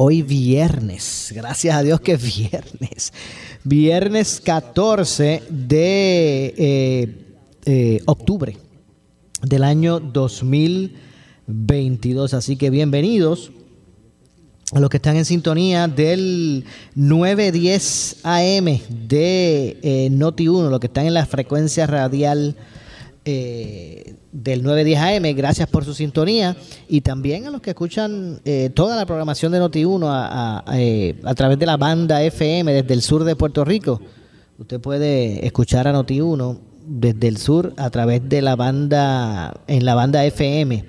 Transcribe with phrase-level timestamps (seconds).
[0.00, 3.12] hoy viernes, gracias a Dios que es viernes,
[3.64, 7.16] viernes 14 de eh,
[7.64, 8.56] eh, octubre
[9.42, 12.32] del año 2022.
[12.32, 13.50] Así que bienvenidos
[14.70, 18.66] a los que están en sintonía del 910 AM
[19.08, 22.54] de eh, Noti1, los que están en la frecuencia radial
[23.30, 26.56] eh, del 910 AM, gracias por su sintonía.
[26.88, 31.58] Y también a los que escuchan eh, toda la programación de Noti1 a, a, través
[31.58, 34.00] de la banda FM desde el sur de Puerto Rico.
[34.58, 39.94] Usted puede escuchar a Noti1 desde el sur a través de la banda, en la
[39.94, 40.86] banda FM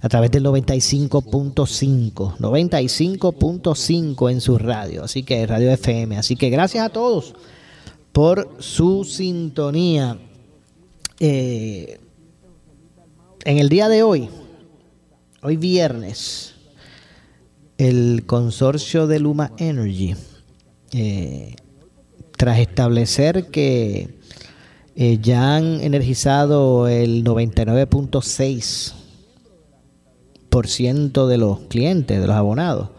[0.00, 6.16] a través del 95.5, 95.5 en su radio, así que radio FM.
[6.16, 7.34] Así que gracias a todos
[8.12, 10.18] por su sintonía.
[11.26, 12.00] Eh,
[13.46, 14.28] en el día de hoy,
[15.40, 16.52] hoy viernes,
[17.78, 20.16] el consorcio de Luma Energy,
[20.92, 21.56] eh,
[22.36, 24.18] tras establecer que
[24.96, 28.92] eh, ya han energizado el 99.6
[31.26, 32.90] de los clientes, de los abonados.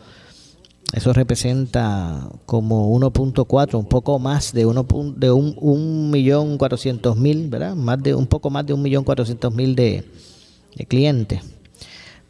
[0.93, 4.85] Eso representa como 1.4, un poco más de, uno,
[5.17, 7.75] de un, millón cuatrocientos mil, ¿verdad?
[7.75, 10.05] Más de, un poco más de un millón cuatrocientos mil de,
[10.87, 11.41] clientes.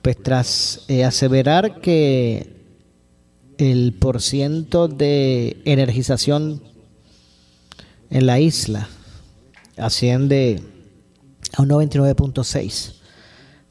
[0.01, 2.55] Pues tras eh, aseverar que
[3.57, 6.61] el porciento de energización
[8.09, 8.88] en la isla
[9.77, 10.61] asciende
[11.53, 12.95] a un 99.6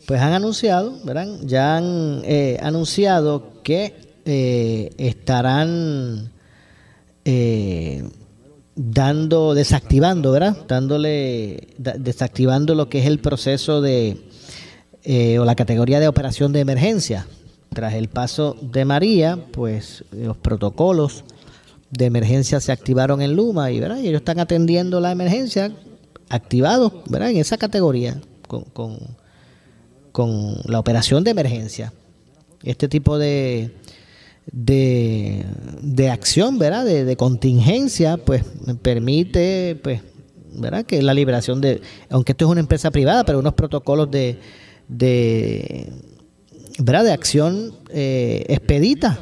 [0.06, 1.26] pues han anunciado, ¿verdad?
[1.44, 6.30] Ya han eh, anunciado que eh, estarán
[7.24, 8.08] eh,
[8.74, 10.56] dando, desactivando, ¿verdad?
[10.68, 14.18] Dándole, desactivando lo que es el proceso de,
[15.38, 17.26] o la categoría de operación de emergencia.
[17.72, 21.24] Tras el paso de María, pues los protocolos
[21.90, 23.98] de emergencia se activaron en Luma y, ¿verdad?
[23.98, 25.72] y ellos están atendiendo la emergencia
[26.28, 27.30] activados, ¿verdad?
[27.30, 28.98] En esa categoría, con
[30.14, 31.92] con la operación de emergencia.
[32.62, 33.74] Este tipo de,
[34.50, 35.44] de,
[35.80, 36.84] de acción, ¿verdad?
[36.84, 38.44] De, contingencia, pues
[38.82, 40.02] permite, pues,
[40.52, 40.84] ¿verdad?
[40.84, 44.38] Que la liberación de, aunque esto es una empresa privada, pero unos protocolos de,
[44.88, 45.92] de
[46.78, 47.04] ¿verdad?
[47.04, 49.18] De acción eh, expedita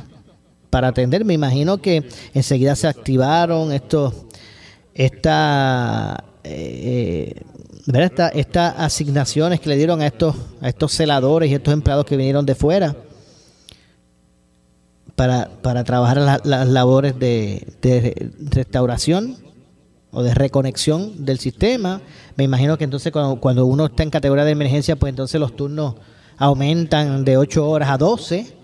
[0.70, 1.24] para atender.
[1.24, 2.04] Me imagino que
[2.34, 4.14] enseguida se activaron estos,
[4.94, 7.42] esta, eh,
[8.34, 12.44] estas asignaciones que le dieron a estos, a estos celadores y estos empleados que vinieron
[12.44, 12.96] de fuera
[15.16, 19.36] para, para trabajar las labores de, restauración
[20.10, 22.00] o de reconexión del sistema.
[22.36, 25.54] Me imagino que entonces cuando, cuando uno está en categoría de emergencia, pues entonces los
[25.56, 25.94] turnos
[26.36, 28.62] aumentan de 8 horas a 12.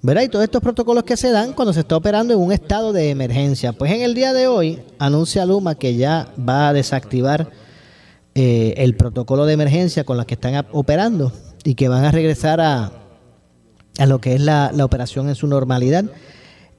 [0.00, 0.22] ¿verdad?
[0.22, 3.10] Y todos estos protocolos que se dan cuando se está operando en un estado de
[3.10, 3.72] emergencia.
[3.72, 7.50] Pues en el día de hoy anuncia Luma que ya va a desactivar
[8.34, 11.32] eh, el protocolo de emergencia con la que están operando
[11.64, 12.92] y que van a regresar a,
[13.98, 16.04] a lo que es la, operación en su normalidad.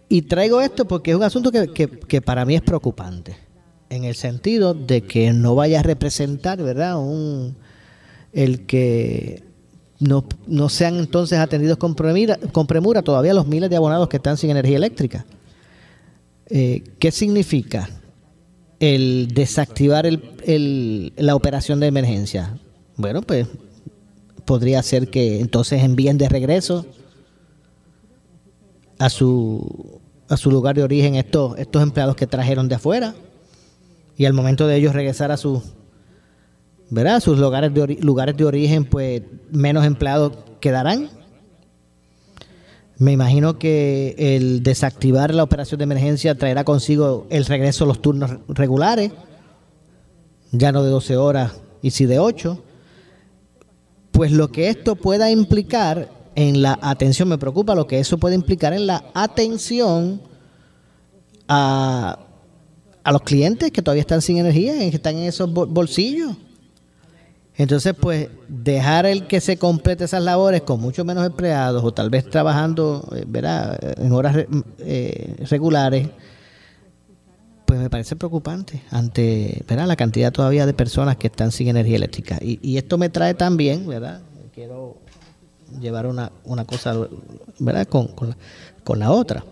[0.08, 3.38] Y traigo esto porque es un asunto que, para mí es preocupante,
[3.90, 7.56] en el sentido de que no vaya a representar, ¿verdad?, un,
[8.34, 9.44] el que
[10.00, 14.50] no, no sean entonces atendidos con premura, todavía los miles de abonados que están sin
[14.50, 15.26] energía eléctrica.
[16.48, 17.90] Eh, ¿Qué significa?
[18.80, 22.58] el desactivar el, la operación de emergencia?
[22.96, 23.48] Bueno, pues
[24.46, 26.86] podría ser que entonces envíen de regreso
[29.00, 33.16] a su, a su lugar de origen estos, estos empleados que trajeron de afuera
[34.18, 35.64] y al momento de ellos regresar a sus
[36.90, 37.20] ¿verdad?
[37.20, 41.10] sus lugares de, lugares de origen, pues menos empleados quedarán.
[42.98, 48.02] Me imagino que el desactivar la operación de emergencia traerá consigo el regreso a los
[48.02, 49.12] turnos regulares,
[50.52, 52.62] ya no de 12 horas y sí de 8.
[54.12, 56.10] Pues lo que esto pueda implicar
[56.40, 60.22] en la atención, me preocupa lo que eso puede implicar en la atención
[61.50, 62.18] a,
[63.04, 66.38] a los clientes que todavía están sin energía, que están en esos bolsillos.
[67.58, 72.10] Entonces, pues, dejar el que se complete esas labores con mucho menos empleados o tal
[72.10, 74.46] vez trabajando, eh, ¿verdad?, en horas
[74.78, 76.08] eh, regulares,
[77.66, 81.98] pues me parece preocupante ante, ¿verdad?, la cantidad todavía de personas que están sin energía
[81.98, 82.40] eléctrica.
[82.42, 84.22] Y, esto me trae también, ¿verdad?,
[84.56, 85.00] quiero
[85.80, 86.96] llevar una, una cosa,
[87.60, 88.38] ¿verdad?, con, con, la,
[88.84, 89.44] con la otra.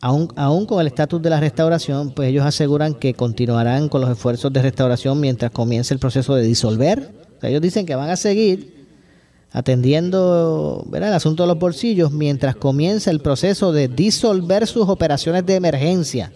[0.00, 4.08] aún, aún con el estatus de la restauración, pues ellos aseguran que continuarán con los
[4.08, 7.12] esfuerzos de restauración mientras comience el proceso de disolver.
[7.42, 8.73] ellos dicen que van a seguir
[9.54, 15.54] atendiendo el asunto de los bolsillos mientras comienza el proceso de disolver sus operaciones de
[15.54, 16.32] emergencia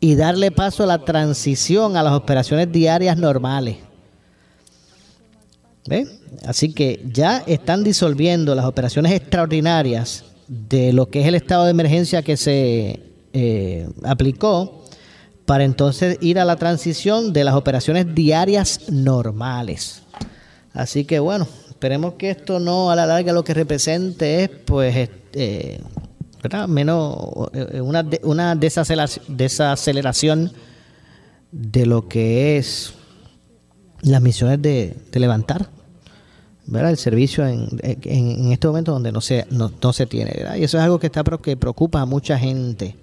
[0.00, 3.76] y darle paso a la transición a las operaciones diarias normales.
[6.46, 11.70] Así que ya están disolviendo las operaciones extraordinarias de lo que es el estado de
[11.70, 13.02] emergencia que se
[13.34, 14.84] eh, aplicó
[15.44, 20.02] para entonces ir a la transición de las operaciones diarias normales.
[20.72, 25.08] Así que bueno, esperemos que esto no a la larga lo que represente es pues
[25.32, 25.80] eh,
[26.68, 27.16] menos
[27.52, 30.52] eh, una, una desaceleración
[31.50, 32.94] de lo que es
[34.02, 35.68] las misiones de, levantar
[36.66, 36.90] ¿verdad?
[36.90, 40.32] el servicio en, en, este momento donde no se, no, se tiene.
[40.58, 42.94] Y eso es algo que, está, que preocupa a mucha gente.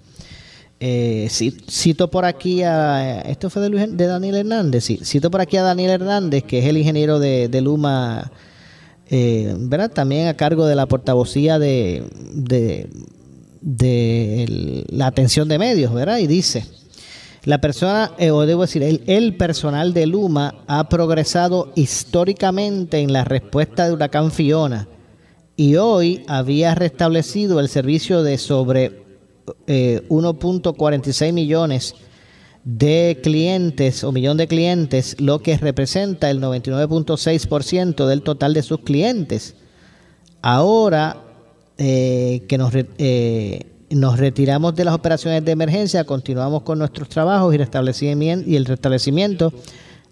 [0.78, 3.20] Eh, cito por aquí a.
[3.22, 4.84] Esto fue de, Daniel Hernández.
[5.02, 8.30] Cito por aquí a Daniel Hernández, que es el ingeniero de, Luma,
[9.08, 9.90] eh, ¿verdad?
[9.90, 12.04] También a cargo de la portavocía de,
[13.62, 16.18] de la atención de medios, ¿verdad?
[16.18, 16.66] Y dice,
[17.46, 23.12] la persona, eh, o debo decir, el, el, personal de Luma ha progresado históricamente en
[23.12, 24.88] la respuesta de huracán Fiona
[25.56, 29.05] y hoy había restablecido el servicio de sobre
[29.66, 31.94] 1.46 eh, millones
[32.64, 38.80] de clientes o millón de clientes, lo que representa el 99.6% del total de sus
[38.80, 39.54] clientes.
[40.42, 41.22] Ahora
[41.78, 47.54] eh, que nos, eh, nos retiramos de las operaciones de emergencia, continuamos con nuestros trabajos
[47.54, 49.52] y, restablecimiento, y el restablecimiento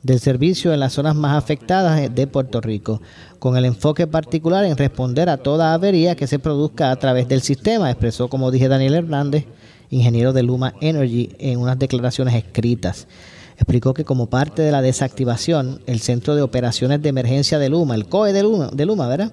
[0.05, 3.01] del servicio en las zonas más afectadas de Puerto Rico,
[3.39, 7.41] con el enfoque particular en responder a toda avería que se produzca a través del
[7.41, 9.47] sistema, expresó, como dije, Daniel Hernández,
[9.91, 13.09] ingeniero de Luma Energy, en unas declaraciones escritas.
[13.57, 17.95] Explicó que como parte de la desactivación, el Centro de Operaciones de Emergencia de Luma,
[17.95, 19.33] el COE de Luma, de Luma ¿verdad?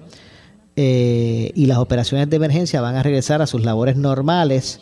[0.76, 4.80] Eh, y las operaciones de emergencia van a regresar a sus labores normales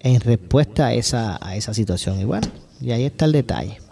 [0.00, 2.18] en respuesta a esa, a esa situación.
[2.20, 2.46] Y bueno,
[2.80, 3.85] y ahí está el detalle.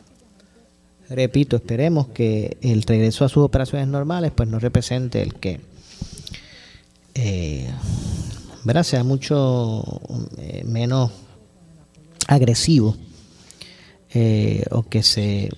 [1.11, 5.61] Repito, esperemos que el regreso a sus operaciones normales pues no represente el que
[7.15, 7.71] eh,
[8.83, 10.01] sea mucho
[10.39, 11.13] eh, menos
[12.27, 12.97] agresivo
[14.15, 15.51] eh, o que se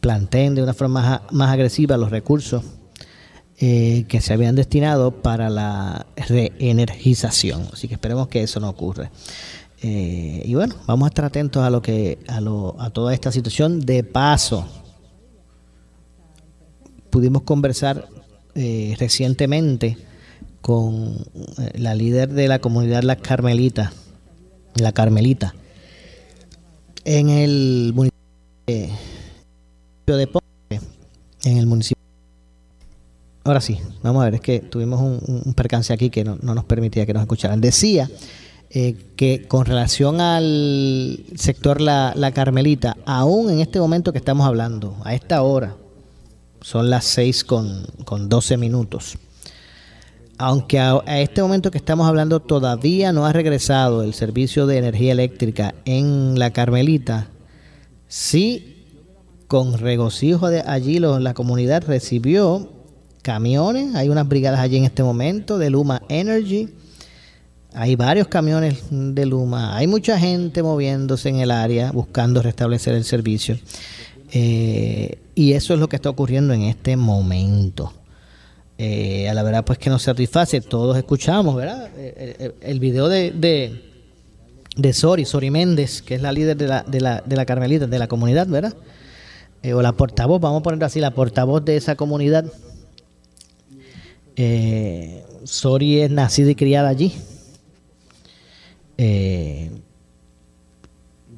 [0.00, 2.64] planteen de una forma más, más agresiva los recursos
[3.64, 7.68] eh, que se habían destinado para la reenergización.
[7.72, 9.12] Así que esperemos que eso no ocurra.
[9.82, 13.32] Eh, y bueno, vamos a estar atentos a lo que a, lo, a toda esta
[13.32, 13.80] situación.
[13.80, 14.66] De paso,
[17.10, 18.08] pudimos conversar
[18.54, 19.98] eh, recientemente
[20.60, 21.16] con
[21.74, 23.92] la líder de la comunidad La Carmelita,
[24.76, 25.54] la Carmelita,
[27.04, 28.16] en el municipio
[30.06, 30.86] de Ponce,
[31.44, 32.02] en el municipio
[33.44, 37.06] Ahora sí, vamos a ver, es que tuvimos un, percance aquí que no, nos permitía
[37.06, 37.60] que nos escucharan.
[37.60, 38.08] Decía
[38.74, 44.96] eh, que con relación al sector la, Carmelita, aún en este momento que estamos hablando,
[45.04, 45.76] a esta hora,
[46.62, 49.18] son las 6 con, con 12 minutos,
[50.38, 55.12] aunque a, este momento que estamos hablando todavía no ha regresado el servicio de energía
[55.12, 57.28] eléctrica en la Carmelita,
[58.08, 58.86] sí
[59.48, 62.70] con regocijo de allí la comunidad recibió
[63.20, 66.70] camiones, hay unas brigadas allí en este momento de Luma Energy,
[67.74, 73.04] hay varios camiones de Luma, hay mucha gente moviéndose en el área buscando restablecer el
[73.04, 73.58] servicio.
[74.32, 77.92] Eh, y eso es lo que está ocurriendo en este momento.
[78.78, 81.88] Eh, a la verdad pues que nos satisface, todos escuchamos, ¿verdad?
[81.96, 83.30] Eh, el, video de,
[84.76, 87.86] de, Sori, Sori Méndez, que es la líder de la, de la, de la Carmelita,
[87.86, 88.74] de la comunidad, ¿verdad?
[89.72, 92.44] o la portavoz, vamos a ponerlo así, la portavoz de esa comunidad.
[95.44, 97.12] Sori es nacida y criada allí.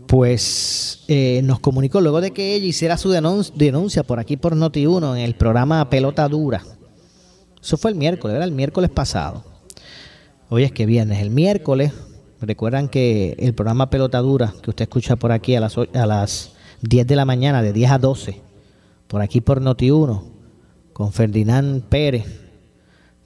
[0.07, 5.17] Pues eh, nos comunicó luego de que ella hiciera su denuncia por aquí por Noti1
[5.17, 6.63] en el programa Pelota Dura.
[7.61, 9.43] Eso fue el miércoles, era el miércoles pasado.
[10.51, 11.93] Hoy es que viernes, el miércoles.
[12.41, 16.53] Recuerdan que el programa Pelota Dura que usted escucha por aquí a las, a las
[16.83, 18.41] 10 de la mañana, de 10 a 12,
[19.09, 20.23] por aquí por Noti1,
[20.93, 22.27] con Ferdinand Pérez,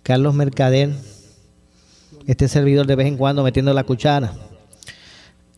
[0.05, 0.95] Carlos Mercader,
[2.29, 4.33] este servidor de vez en cuando metiendo la cuchara.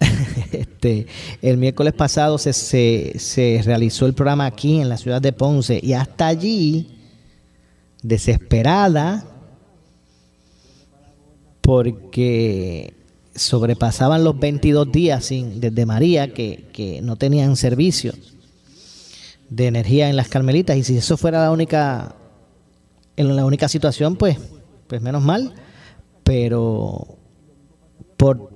[0.53, 1.07] Este,
[1.43, 5.93] el miércoles pasado se, se, realizó el programa aquí en la ciudad de Ponce y
[5.93, 6.89] hasta allí,
[8.03, 9.27] desesperada,
[11.61, 12.95] porque
[13.35, 18.15] sobrepasaban los 22 días sin, desde María que, que no tenían servicio
[19.51, 20.77] de energía en las Carmelitas.
[20.77, 22.17] Y si eso fuera la única
[23.17, 24.39] en la única situación pues
[24.87, 25.55] pues menos mal
[26.25, 27.19] pero
[28.17, 28.51] por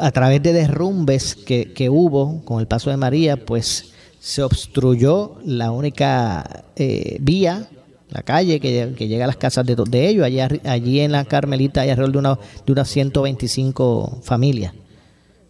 [0.00, 5.70] a través de derrumbes que, hubo con el paso de María, pues se obstruyó la
[5.70, 7.68] única eh, vía,
[8.10, 10.24] la calle que, llega a las casas de, de ellos.
[10.24, 14.74] Allí, allí en la Carmelita hay alrededor de, una, de unas 125 familias,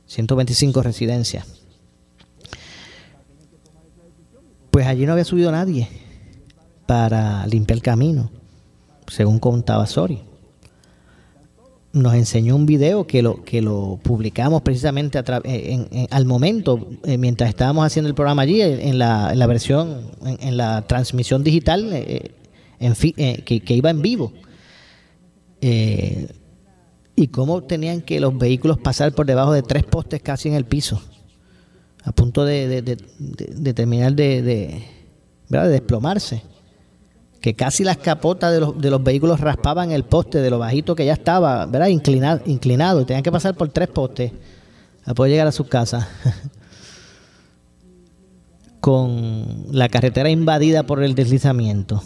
[0.07, 1.47] 125 residencias.
[4.71, 5.89] Pues allí no había subido nadie
[6.87, 8.31] para limpiar el camino,
[9.09, 10.28] según contaba Sori
[12.03, 17.51] nos enseñó un video que lo que lo publicamos precisamente eh, al momento eh, mientras
[17.51, 22.33] estábamos haciendo el programa allí en la, en la versión en, la transmisión digital eh,
[22.81, 24.33] que, iba en vivo.
[25.61, 30.65] Y cómo tenían que los vehículos pasar por debajo de tres postes casi en el
[30.65, 31.03] piso
[32.05, 34.83] a punto de, de, terminar de, de
[35.49, 36.43] desplomarse
[37.41, 40.97] que casi las capotas de los, de los vehículos raspaban el poste de lo bajito
[40.97, 41.89] que ya estaba, ¿verdad?
[41.89, 44.33] Inclinado, inclinado y tenían que pasar por tres postes
[45.05, 46.07] para poder llegar a sus casas.
[48.81, 52.03] Con la carretera invadida por el deslizamiento,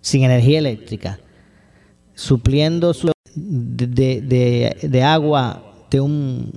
[0.00, 1.18] sin energía eléctrica,
[2.14, 3.86] supliendo su de,
[4.22, 6.50] de, de, agua de un,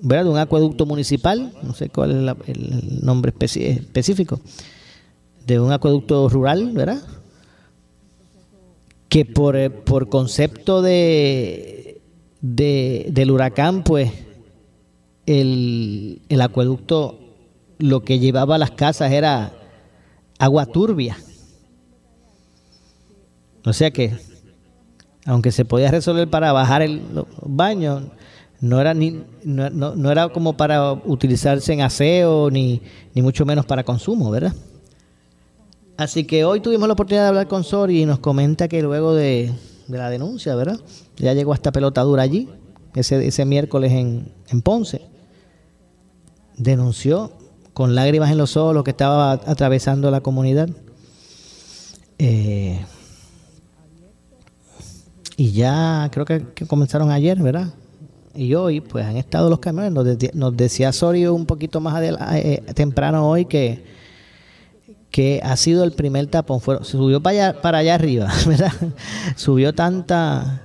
[0.00, 0.24] ¿verdad?
[0.24, 4.40] de un acueducto municipal, no sé cuál es el nombre específico,
[5.46, 7.02] de un acueducto rural, ¿verdad?
[9.08, 12.00] Que por, eh, por concepto de,
[12.40, 14.12] de, del huracán, pues
[15.26, 17.18] el, el acueducto
[17.78, 19.52] lo que llevaba a las casas era
[20.38, 21.16] agua turbia.
[23.64, 24.12] O sea que,
[25.24, 27.02] aunque se podía resolver para bajar el
[27.42, 28.10] baño,
[28.60, 32.82] no era ni no, no, era como para utilizarse en aseo ni,
[33.14, 34.54] ni mucho menos para consumo, ¿verdad?
[35.96, 39.14] Así que hoy tuvimos la oportunidad de hablar con Sori y nos comenta que luego
[39.14, 39.52] de,
[39.86, 40.80] la denuncia, ¿verdad?
[41.16, 42.48] Ya llegó hasta pelota dura allí,
[42.94, 45.02] ese, ese miércoles en, Ponce.
[46.56, 47.32] Denunció
[47.74, 50.68] con lágrimas en los ojos lo que estaba atravesando la comunidad.
[52.18, 52.84] Eh,
[55.36, 57.72] y ya creo que, comenzaron ayer, ¿verdad?
[58.34, 59.92] Y hoy, pues han estado los camiones.
[60.34, 63.94] Nos, decía Sori un poquito más eh, temprano hoy que
[65.14, 66.58] que ha sido el primer tapón.
[66.82, 68.72] Subió para allá, para allá arriba, ¿verdad?
[69.36, 70.62] Subió tanta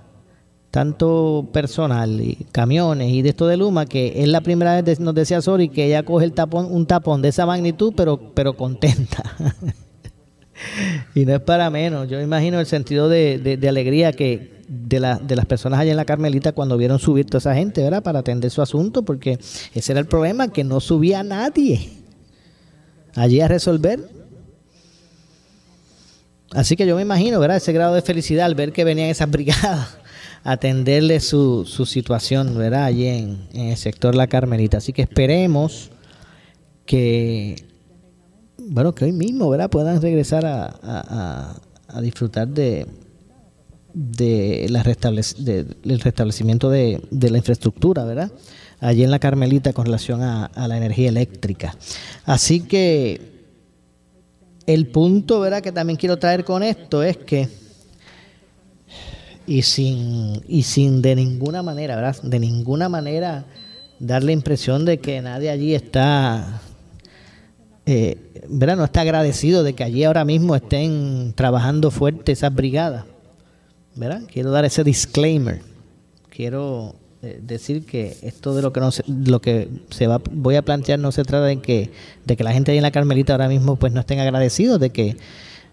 [0.72, 5.16] tanto personal y camiones y de esto de Luma que es la primera vez nos
[5.16, 9.24] decía Sori que ella coge el tapón un tapón de esa magnitud pero pero contenta
[11.16, 15.18] y no es para menos yo imagino el sentido de, de, alegría que de, la,
[15.18, 18.04] de las personas allá en la Carmelita cuando vieron subir toda esa gente ¿verdad?
[18.04, 19.40] para atender su asunto porque
[19.74, 21.90] ese era el problema que no subía nadie
[23.16, 24.19] allí a resolver
[26.52, 27.58] Así que yo me imagino, ¿verdad?
[27.58, 29.98] Ese grado de felicidad al ver que venían esas brigadas
[30.44, 32.86] a atenderle su, su situación, ¿verdad?
[32.86, 34.78] Allí en, el sector La Carmelita.
[34.78, 35.92] Así que esperemos
[36.86, 37.56] que,
[38.58, 39.70] bueno, que hoy mismo, ¿verdad?
[39.70, 41.56] Puedan regresar a,
[41.88, 42.88] a, disfrutar de,
[43.94, 48.32] de la del restablecimiento de, la infraestructura, ¿verdad?
[48.80, 51.76] Allí en la Carmelita con relación a, a la energía eléctrica.
[52.26, 53.39] Así que
[54.74, 57.50] el punto, ¿verdad?, que también quiero traer con esto es que
[59.48, 62.22] y sin y sin de ninguna manera, ¿verdad?
[62.22, 63.46] De ninguna manera
[63.98, 66.62] dar la impresión de que nadie allí está
[67.88, 68.78] eh, ¿verdad?
[68.78, 73.06] no está agradecido de que allí ahora mismo estén trabajando fuerte esas brigadas.
[73.96, 74.22] ¿verdad?
[74.32, 75.62] Quiero dar ese disclaimer.
[76.30, 80.62] Quiero decir que esto de lo que no se, lo que se va voy a
[80.62, 81.92] plantear no se trata de que
[82.26, 84.92] de que la gente ahí en la Carmelita ahora mismo pues no estén agradecidos de
[84.92, 85.18] que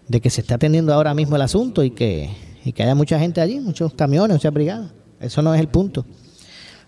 [0.09, 2.29] de que se está atendiendo ahora mismo el asunto y que
[2.67, 4.91] y que haya mucha gente allí, muchos camiones, muchas brigadas.
[5.21, 6.05] Eso no es el punto.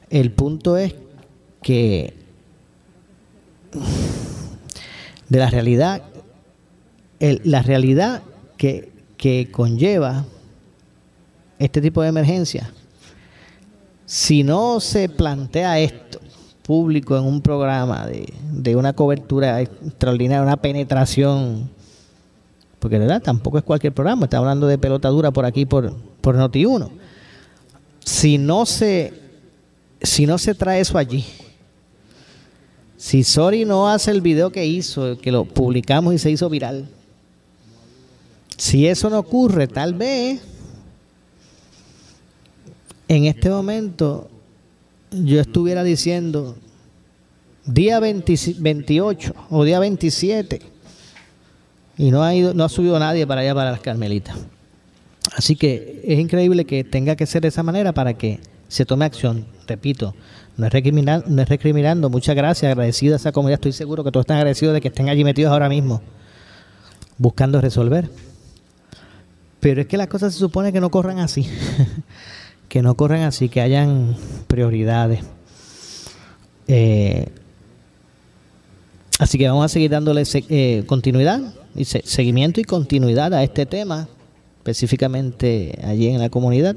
[0.10, 0.94] El punto es
[1.62, 2.14] que
[5.30, 6.02] de la realidad,
[7.20, 8.24] la realidad
[8.58, 10.26] que, que conlleva
[11.60, 12.74] este tipo de emergencia,
[14.10, 16.20] si no se plantea esto
[16.64, 21.70] público en un programa de, de una cobertura extraordinaria, una penetración,
[22.80, 25.96] porque de verdad tampoco es cualquier programa, está hablando de pelota dura por aquí por,
[26.22, 26.90] por Noti1.
[28.04, 29.14] Si no se
[30.02, 31.24] si no se trae eso allí,
[32.98, 36.90] si Sori no hace el video que hizo, que lo publicamos y se hizo viral,
[38.58, 40.42] si eso no ocurre, tal vez
[43.10, 44.30] en este momento
[45.12, 46.56] yo estuviera diciendo
[47.66, 50.62] día 28 o día 27
[51.98, 54.38] y no ha ido, no ha subido nadie para allá para las Carmelitas.
[55.36, 59.06] Así que es increíble que tenga que ser de esa manera para que se tome
[59.06, 59.46] acción.
[59.68, 60.16] Repito,
[60.56, 62.10] no es, recriminando, no es recriminando.
[62.10, 63.56] Muchas gracias, agradecido a esa comunidad.
[63.56, 66.02] Estoy seguro que todos están agradecidos de que estén allí metidos ahora mismo,
[67.18, 68.10] buscando resolver.
[69.60, 71.48] Pero es que las cosas se supone que no corran así.
[72.70, 74.16] que no corran así, que hayan
[74.48, 75.22] prioridades.
[76.68, 77.28] Eh,
[79.18, 81.42] así que vamos a seguir dándole eh, continuidad,
[81.76, 84.08] y seguimiento y continuidad a este tema,
[84.58, 86.76] específicamente allí en la comunidad,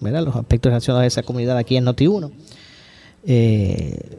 [0.00, 0.24] ¿verdad?
[0.24, 2.30] los aspectos relacionados a esa comunidad aquí en Noti1.
[3.26, 4.18] Eh,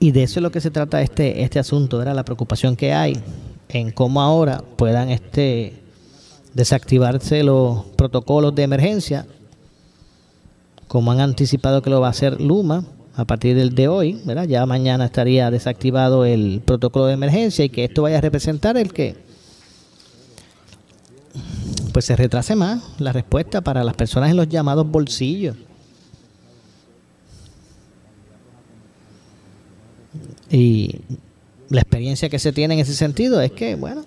[0.00, 2.92] y de eso es lo que se trata este, este asunto, era la preocupación que
[2.92, 3.18] hay
[3.68, 5.74] en cómo ahora puedan este
[6.54, 9.26] desactivarse los protocolos de emergencia,
[10.88, 14.44] como han anticipado que lo va a hacer Luma a partir del de hoy, ¿verdad?
[14.44, 18.92] Ya mañana estaría desactivado el protocolo de emergencia y que esto vaya a representar el
[18.92, 19.16] que
[21.92, 25.56] pues se retrase más la respuesta para las personas en los llamados bolsillos.
[30.50, 31.00] Y
[31.68, 34.04] la experiencia que se tiene en ese sentido es que, bueno,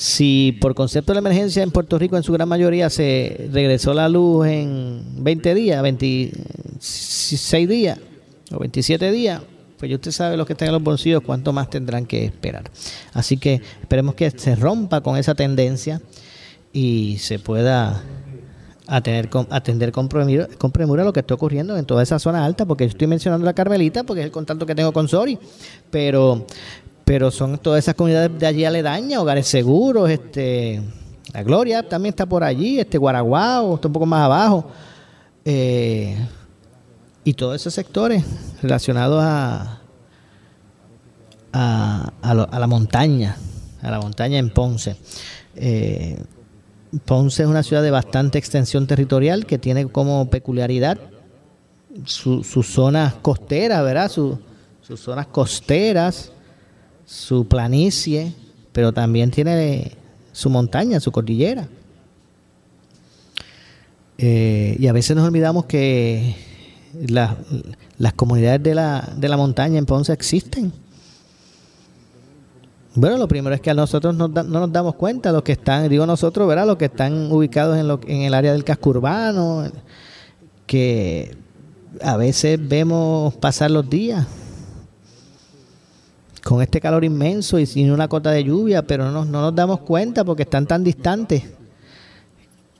[0.00, 3.92] si por concepto de la emergencia en Puerto Rico en su gran mayoría se regresó
[3.92, 7.98] la luz en 20 días, 26 días
[8.50, 9.42] o 27 días,
[9.78, 12.70] pues usted sabe lo que están en los bolsillos, cuánto más tendrán que esperar.
[13.12, 16.00] Así que esperemos que se rompa con esa tendencia
[16.72, 18.02] y se pueda
[18.86, 19.28] atender
[19.92, 23.52] con premura, lo que está ocurriendo en toda esa zona alta, porque estoy mencionando la
[23.52, 25.38] Carmelita porque es el contacto que tengo con Sori,
[25.90, 26.46] pero,
[27.10, 30.80] pero son todas esas comunidades de allí aledañas, hogares seguros, este,
[31.32, 34.70] la Gloria también está por allí, este Guaraguao está un poco más abajo,
[35.44, 36.16] eh,
[37.24, 38.22] y todos esos sectores
[38.62, 39.80] relacionados a,
[41.52, 43.36] a, la montaña,
[43.82, 44.94] a la montaña en Ponce.
[45.56, 46.16] Eh,
[47.04, 50.96] Ponce es una ciudad de bastante extensión territorial que tiene como peculiaridad
[52.04, 54.08] sus zonas costeras, ¿verdad?
[54.08, 54.38] sus
[55.00, 56.30] zonas costeras,
[57.10, 58.32] su planicie,
[58.70, 59.96] pero también tiene
[60.30, 61.66] su montaña, su cordillera.
[64.18, 66.36] Eh, y a veces nos olvidamos que
[67.08, 70.72] las comunidades de la, de la montaña en Ponce existen
[72.94, 76.06] bueno, lo primero es que a nosotros no, nos damos cuenta, los que están, digo
[76.06, 76.66] nosotros, ¿verdad?
[76.66, 79.64] Los que están ubicados en, lo, en el área del casco urbano,
[80.66, 81.36] que
[82.02, 84.26] a veces vemos pasar los días
[86.44, 89.80] con este calor inmenso y sin una cota de lluvia, pero no, no nos damos
[89.80, 91.44] cuenta porque están tan distantes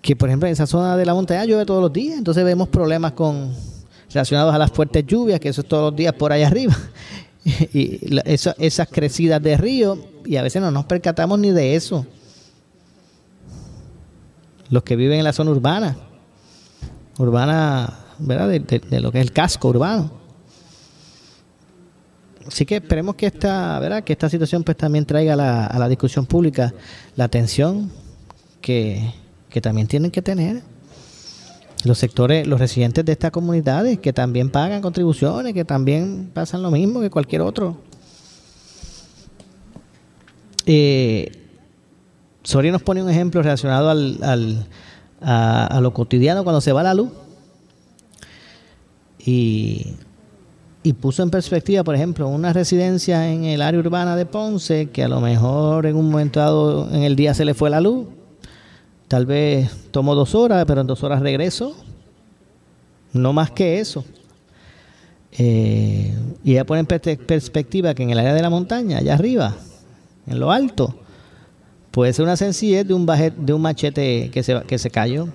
[0.02, 2.68] que, por ejemplo, en esa zona de la montaña llueve todos los días, entonces vemos
[2.68, 3.52] problemas con
[4.12, 6.76] relacionados a las fuertes lluvias, que eso es todos los días por allá arriba.
[7.44, 12.06] y esas crecidas de río y a veces no nos percatamos ni de eso.
[14.68, 15.96] Los que viven en la zona urbana,
[17.18, 18.48] urbana, ¿verdad?
[18.48, 20.19] De, lo que es el casco urbano.
[22.46, 24.02] Así que esperemos que esta, ¿verdad?
[24.02, 25.34] Que esta situación pues también traiga
[25.66, 26.72] a la discusión pública
[27.16, 27.90] la atención
[28.60, 29.12] que,
[29.50, 30.62] que también tienen que tener.
[31.84, 36.70] Los sectores, los residentes de estas comunidades que también pagan contribuciones, que también pasan lo
[36.70, 37.78] mismo que cualquier otro.
[40.66, 41.32] Eh,
[42.52, 44.66] nos pone un ejemplo relacionado al,
[45.22, 47.10] a, a, lo cotidiano cuando se va la luz.
[49.18, 49.94] Y
[50.82, 55.04] y puso en perspectiva, por ejemplo, una residencia en el área urbana de Ponce, que
[55.04, 58.06] a lo mejor en un momento dado en el día se le fue la luz,
[59.08, 61.76] tal vez tomó dos horas, pero en dos horas regreso,
[63.12, 64.04] no más que eso.
[65.32, 69.56] Eh, y ella pone en perspectiva que en el área de la montaña, allá arriba,
[70.26, 70.94] en lo alto,
[71.90, 75.28] puede ser una sencillez de un, de un machete que se, que se cayó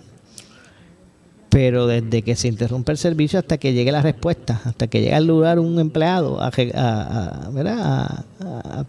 [1.56, 5.13] pero desde que se interrumpe el servicio hasta que llegue la respuesta, hasta que llegue
[5.13, 8.24] al lugar un empleado a, a,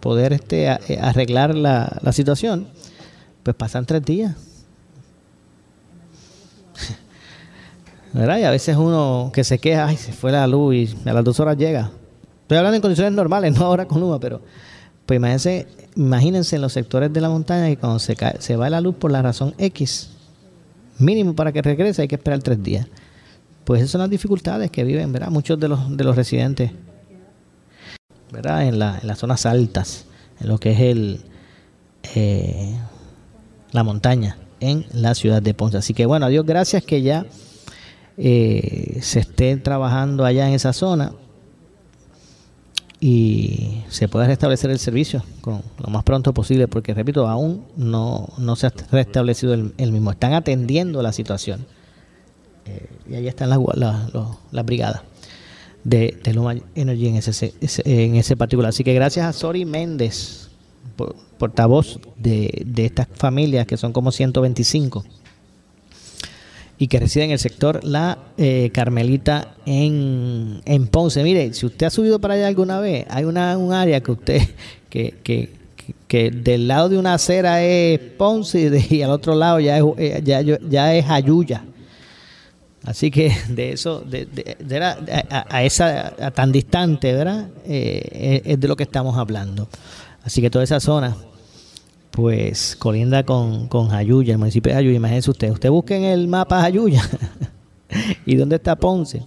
[0.00, 2.66] poder este, arreglar la, situación,
[3.44, 4.34] pues pasan tres días.
[8.14, 11.22] Y a veces uno que se queja, ay, se fue la luz y a las
[11.22, 11.92] dos horas llega.
[12.42, 14.40] Estoy hablando en condiciones normales, no ahora con luz, pero
[15.06, 18.68] pues imagínense, imagínense en los sectores de la montaña que cuando se, cae, se va
[18.70, 20.15] la luz por la razón X,
[20.98, 22.86] mínimo para que regrese hay que esperar tres días.
[23.64, 25.30] Pues esas son las dificultades que viven, ¿verdad?
[25.30, 26.70] Muchos de los, de los residentes,
[28.30, 28.66] ¿verdad?
[28.66, 30.06] En, la, en las zonas altas,
[30.40, 31.20] en lo que es el
[32.14, 32.76] eh,
[33.72, 35.78] la montaña, en la ciudad de Ponce.
[35.78, 37.26] Así que bueno, a Dios gracias que ya
[38.16, 41.12] eh, se esté trabajando allá en esa zona
[43.00, 48.28] y se pueda restablecer el servicio con lo más pronto posible, porque repito, aún no,
[48.38, 50.10] no se ha restablecido el, mismo.
[50.10, 51.66] Están atendiendo la situación.
[52.64, 53.60] Eh, y ahí están las,
[54.50, 55.02] las, brigadas
[55.84, 57.54] de, de Luma Energy en ese,
[57.84, 58.70] en ese particular.
[58.70, 60.48] Así que gracias a Sori Méndez,
[61.38, 65.04] portavoz de, de estas familias, que son como 125
[66.78, 71.22] y que reside en el sector La eh, Carmelita en, en, Ponce.
[71.22, 74.42] Mire, si usted ha subido para allá alguna vez, hay una, un área que usted,
[74.90, 75.50] que, que,
[76.06, 80.20] que del lado de una acera es Ponce y, al otro lado ya es, eh,
[80.24, 81.64] ya, ya es Ayuya.
[82.84, 87.48] Así que de eso, de, de, a, esa tan distante, ¿verdad?
[87.64, 89.68] Eh, es de lo que estamos hablando.
[90.22, 91.16] Así que toda esa zona
[92.16, 94.96] pues colinda con, con Jayuya, el municipio de Jayuya.
[94.96, 97.02] Imagínense usted, usted busque en el mapa Jayuya
[98.26, 99.22] y dónde está Ponce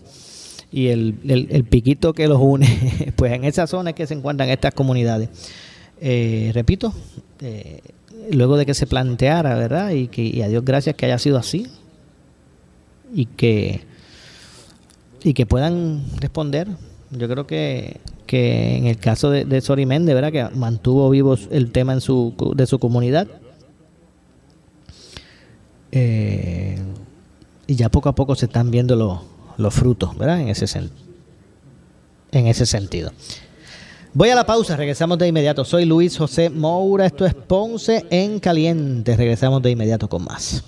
[0.72, 4.74] y el, piquito que los une, pues en esa zona es que se encuentran estas
[4.74, 5.30] comunidades.
[6.02, 6.94] Eh, repito,
[7.42, 7.82] eh,
[8.32, 9.92] luego de que se planteara, ¿verdad?
[9.92, 11.68] Y que y a Dios gracias que haya sido así
[13.14, 13.82] y que
[15.24, 16.68] y que puedan responder.
[17.12, 20.32] Yo creo que que en el caso de, de ¿verdad?
[20.32, 23.28] que mantuvo vivo el tema en su, de su comunidad.
[25.92, 26.78] Eh,
[27.66, 28.96] y ya poco a poco se están viendo
[29.58, 30.42] los, frutos, ¿verdad?
[30.42, 30.68] En ese,
[32.32, 33.12] en ese sentido.
[34.14, 35.66] Voy a la pausa, regresamos de inmediato.
[35.66, 39.18] Soy Luis José Moura, esto es Ponce en Caliente.
[39.18, 40.64] Regresamos de inmediato con más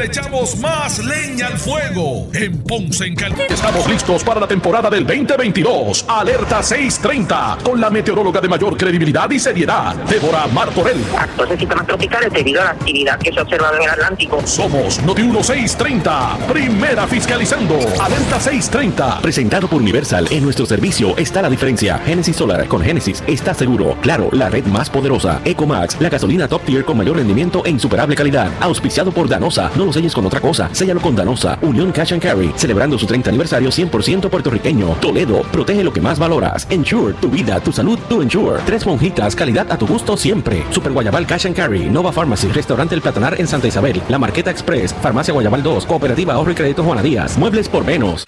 [0.00, 3.52] le echamos más leña al fuego en Ponce en Caliente.
[3.52, 6.06] Estamos listos para la temporada del 2022.
[6.08, 11.04] Alerta 630 con la meteoróloga de mayor credibilidad y seriedad, Débora Martorell.
[11.18, 14.40] Actos de sistemas tropicales debido a la actividad que se ha observado en el Atlántico.
[14.46, 17.74] Somos Noti 1630, primera fiscalizando.
[18.00, 19.20] Alerta 630.
[19.20, 20.28] Presentado por Universal.
[20.30, 21.98] En nuestro servicio está la diferencia.
[21.98, 23.98] Genesis Solar con Genesis está seguro.
[24.00, 25.42] Claro, la red más poderosa.
[25.44, 28.48] Ecomax, la gasolina top tier con mayor rendimiento e insuperable calidad.
[28.60, 29.70] Auspiciado por Danosa.
[29.76, 30.68] No lo con otra cosa.
[30.72, 34.96] Séllalo con Danosa, Unión Cash and Carry, celebrando su 30 aniversario 100% puertorriqueño.
[35.00, 36.66] Toledo, protege lo que más valoras.
[36.70, 38.60] Ensure, tu vida, tu salud, tu Ensure.
[38.66, 40.64] Tres monjitas, calidad a tu gusto siempre.
[40.70, 44.50] Super Guayabal Cash and Carry, Nova Pharmacy, Restaurante El Platanar en Santa Isabel, La Marqueta
[44.50, 48.24] Express, Farmacia Guayabal 2, Cooperativa Ahorro y Crédito Juana Díaz, Muebles por menos.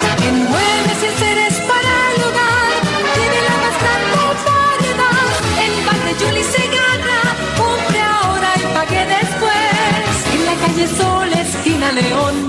[11.94, 12.48] León.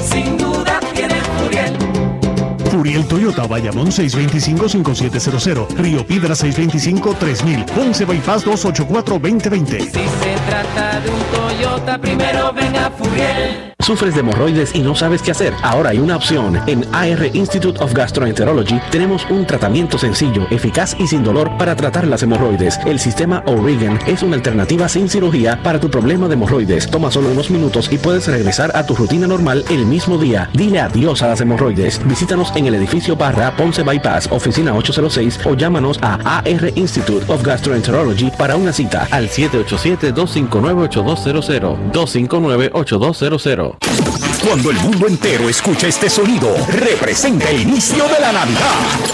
[2.91, 9.79] Furiel Toyota, Bayamón 625-5700, Río Piedra 625-3000, Ponce Bypass 284-2020.
[9.79, 13.71] Si se trata de un Toyota, primero venga Furiel.
[13.81, 15.53] ¿Sufres de hemorroides y no sabes qué hacer?
[15.63, 16.61] Ahora hay una opción.
[16.67, 22.05] En AR Institute of Gastroenterology tenemos un tratamiento sencillo, eficaz y sin dolor para tratar
[22.07, 22.79] las hemorroides.
[22.85, 26.91] El sistema O'Regan es una alternativa sin cirugía para tu problema de hemorroides.
[26.91, 30.49] Toma solo unos minutos y puedes regresar a tu rutina normal el mismo día.
[30.53, 32.05] Dile adiós a las hemorroides.
[32.05, 37.43] Visítanos en el edificio Barra Ponce Bypass, oficina 806 o llámanos a AR Institute of
[37.43, 41.91] Gastroenterology para una cita al 787-259-8200.
[41.91, 44.30] 259-8200.
[44.43, 48.59] Cuando el mundo entero escucha este sonido, representa el inicio de la Navidad.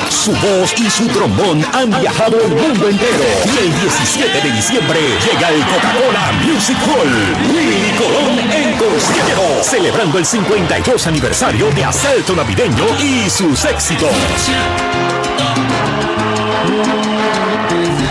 [0.10, 3.26] Su voz y su trombón han viajado el mundo entero.
[3.46, 7.54] Y el 17 de diciembre llega el Coca-Cola Music Hall.
[7.54, 14.10] Willy Colón en concierto, celebrando el 52 aniversario de Asalto Navideño y sus éxitos.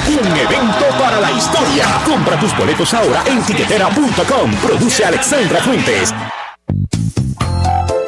[0.08, 1.86] Un evento para la historia.
[2.04, 4.50] Compra tus boletos ahora en tiquetera.com.
[4.62, 6.12] Produce Alexandra Fuentes.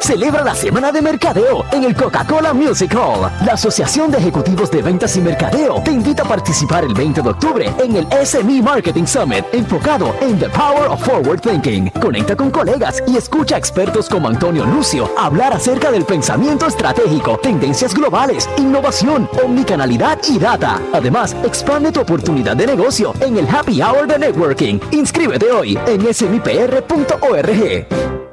[0.01, 3.29] Celebra la semana de mercadeo en el Coca-Cola Music Hall.
[3.45, 7.29] La Asociación de Ejecutivos de Ventas y Mercadeo te invita a participar el 20 de
[7.29, 11.89] octubre en el SME Marketing Summit enfocado en The Power of Forward Thinking.
[12.01, 17.37] Conecta con colegas y escucha a expertos como Antonio Lucio hablar acerca del pensamiento estratégico,
[17.37, 20.81] tendencias globales, innovación, omnicanalidad y data.
[20.93, 24.79] Además, expande tu oportunidad de negocio en el Happy Hour de Networking.
[24.91, 28.28] Inscríbete hoy en smipr.org.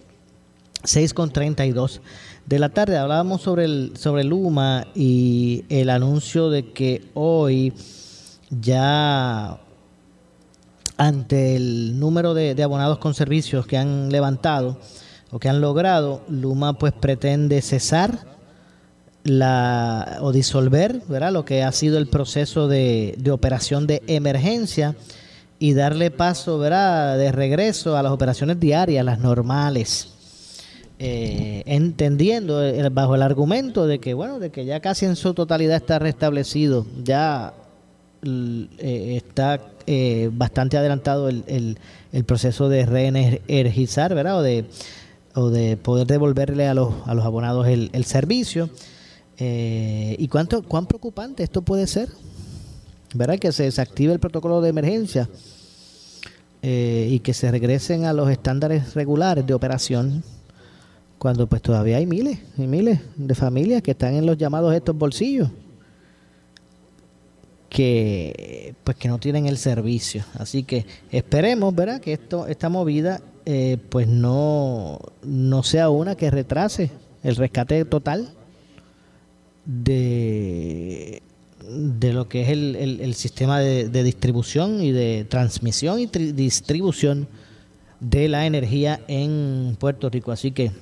[0.84, 2.00] 6 con 32
[2.46, 2.96] de la tarde.
[2.96, 7.72] Hablábamos sobre el, sobre Luma y el anuncio de que hoy
[8.48, 9.60] ya
[10.96, 14.78] ante el número de, de abonados con servicios que han levantado
[15.32, 18.39] o que han logrado, Luma pues pretende cesar
[19.24, 21.32] la o disolver ¿verdad?
[21.32, 24.96] lo que ha sido el proceso de, de, operación de emergencia
[25.58, 27.18] y darle paso ¿verdad?
[27.18, 30.08] de regreso a las operaciones diarias, las normales.
[31.02, 35.32] Eh, entendiendo el, bajo el argumento de que bueno de que ya casi en su
[35.32, 37.54] totalidad está restablecido ya
[38.22, 41.78] eh, está eh, bastante adelantado el, el,
[42.12, 44.66] el, proceso de reenergizar verdad o de
[45.32, 48.68] o de poder devolverle a los, a los abonados el, el servicio
[49.40, 52.10] eh, ¿Y cuánto, cuán preocupante esto puede ser?
[53.14, 53.38] ¿Verdad?
[53.38, 55.28] Que se desactive el protocolo de emergencia
[56.62, 60.22] eh, y que se regresen a los estándares regulares de operación
[61.18, 64.96] cuando pues todavía hay miles y miles de familias que están en los llamados estos
[64.96, 65.50] bolsillos
[67.70, 73.20] que pues que no tienen el servicio así que esperemos verdad que esto esta movida
[73.46, 76.90] eh, pues no no sea una que retrase
[77.22, 78.34] el rescate total
[79.70, 81.22] de,
[81.68, 87.28] de lo que es el, el, sistema de, distribución y de transmisión y distribución
[88.00, 90.32] de la energía en Puerto Rico.
[90.32, 90.72] Así que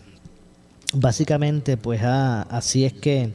[0.94, 3.32] básicamente pues así es que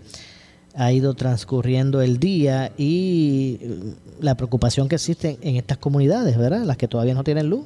[0.76, 3.60] ha ido transcurriendo el día y
[4.20, 6.64] la preocupación que existe en estas comunidades, ¿verdad?
[6.64, 7.66] Las que todavía no tienen luz.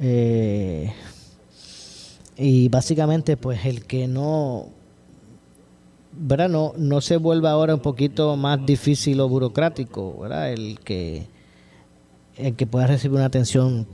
[0.00, 0.92] Eh,
[2.36, 4.81] y básicamente pues el que no
[6.12, 6.48] ¿verdad?
[6.48, 10.52] No, no se vuelva ahora un poquito más difícil o burocrático, ¿verdad?
[10.52, 11.26] El que,
[12.36, 13.86] el que pueda recibir una atención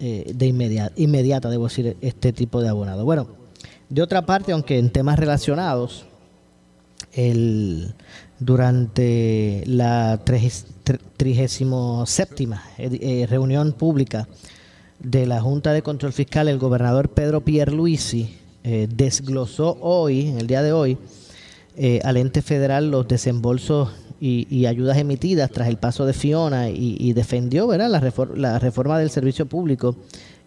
[0.00, 3.04] eh, de inmediata, inmediata, debo decir, este tipo de abonado.
[3.04, 3.28] Bueno,
[3.88, 6.06] de otra parte, aunque en temas relacionados,
[7.12, 7.94] el,
[8.38, 10.98] durante la 37
[12.78, 14.28] eh, reunión pública
[14.98, 20.46] de la Junta de Control Fiscal, el gobernador Pedro Pierluisi eh, desglosó hoy, en el
[20.46, 20.96] día de hoy,
[21.76, 27.12] eh, al ente federal los desembolsos y, ayudas emitidas tras el paso de Fiona y,
[27.12, 27.66] defendió.
[27.76, 29.96] La, la, reforma del servicio público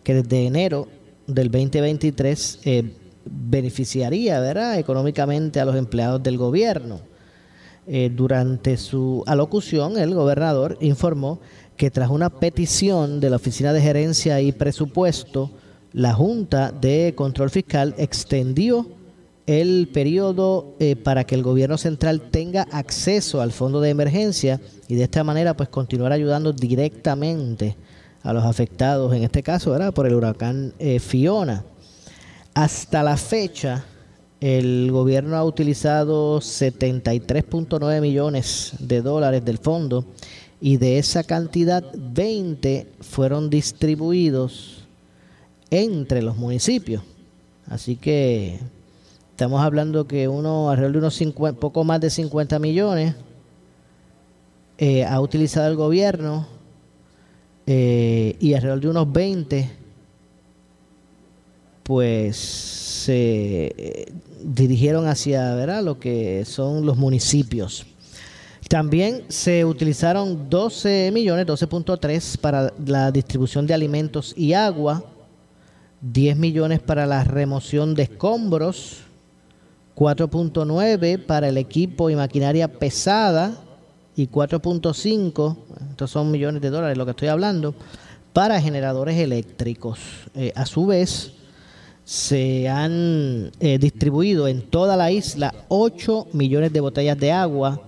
[0.01, 0.87] que desde enero
[1.27, 2.83] del 2023 eh,
[3.25, 7.01] beneficiaría económicamente a los empleados del gobierno.
[8.15, 11.41] durante su alocución, el gobernador informó
[11.75, 15.51] que tras una petición de la Oficina de Gerencia y Presupuesto,
[15.95, 18.85] la Junta de Control Fiscal extendió
[19.47, 24.95] el periodo eh, para que el gobierno central tenga acceso al fondo de emergencia y
[24.95, 27.77] de esta manera pues continuar ayudando directamente
[28.23, 29.93] a los afectados, en este caso ¿verdad?
[29.93, 31.63] por el huracán eh, Fiona.
[32.53, 33.85] Hasta la fecha,
[34.41, 40.03] el gobierno ha utilizado 73.9 millones de dólares del fondo
[40.59, 44.74] y de esa cantidad 20 fueron distribuidos
[45.75, 47.03] entre los municipios.
[47.67, 48.59] Así que
[49.31, 53.15] estamos hablando que uno, alrededor de unos 50, poco más de 50 millones,
[54.77, 56.47] eh, ha utilizado el gobierno
[57.65, 59.71] eh, y alrededor de unos 20,
[61.83, 65.83] pues se eh, dirigieron hacia ¿verdad?
[65.83, 67.85] lo que son los municipios.
[68.67, 75.03] También se utilizaron 12 millones, 12.3 para la distribución de alimentos y agua
[76.13, 78.99] 10 millones para la remoción de escombros,
[79.95, 83.57] 4.9 para el equipo y maquinaria pesada
[84.15, 85.57] y 4.5,
[85.89, 87.73] estos son millones de dólares lo que estoy hablando,
[88.33, 89.99] para generadores eléctricos.
[90.35, 91.33] Eh, a su vez,
[92.03, 97.81] se han eh, distribuido en toda la isla 8 millones de botellas de agua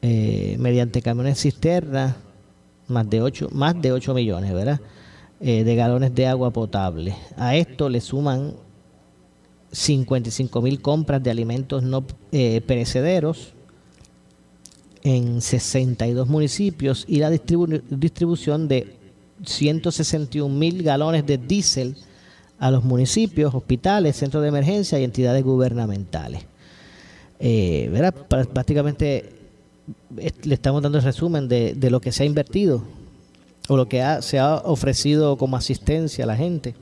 [0.00, 2.16] eh, mediante camiones cisterna,
[2.86, 4.80] más de 8, más de 8 millones, ¿verdad?
[5.42, 7.16] Eh, de galones de agua potable.
[7.38, 8.52] A esto le suman
[9.72, 13.54] 55 mil compras de alimentos no eh, perecederos
[15.02, 18.94] en 62 municipios y la distribución de
[19.42, 21.96] 161 mil galones de diésel
[22.58, 26.44] a los municipios, hospitales, centros de emergencia y entidades gubernamentales.
[27.38, 27.90] Eh,
[28.28, 29.32] Prácticamente
[30.42, 32.99] le estamos dando el resumen de, de lo que se ha invertido
[33.70, 36.74] o lo que se ha ofrecido como asistencia a la gente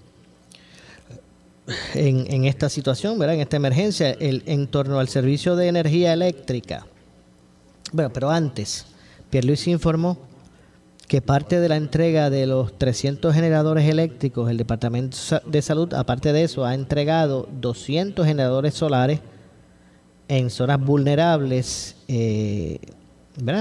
[1.92, 3.34] en, esta situación, ¿verdad?
[3.34, 6.86] en esta emergencia, el, en torno al servicio de energía eléctrica.
[7.92, 8.86] Bueno, pero antes,
[9.28, 10.16] Pierluisi informó
[11.06, 16.32] que parte de la entrega de los 300 generadores eléctricos, el Departamento de Salud, aparte
[16.32, 19.20] de eso, ha entregado 200 generadores solares
[20.26, 22.80] en zonas vulnerables, eh,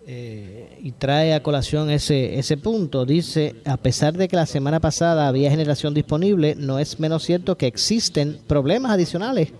[0.04, 3.04] eh, y trae a colación ese, ese punto.
[3.04, 7.56] Dice, a pesar de que la semana pasada había generación disponible, no es menos cierto
[7.56, 9.52] que existen problemas adicionales,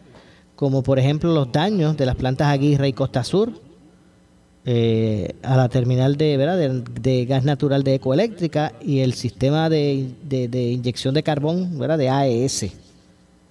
[0.57, 3.53] como por ejemplo los daños de las plantas Aguirre y Costa Sur
[4.65, 11.23] eh, a la terminal de, gas natural de Ecoeléctrica y el sistema de, inyección de
[11.23, 11.99] carbón ¿verdad?
[11.99, 12.73] de AES.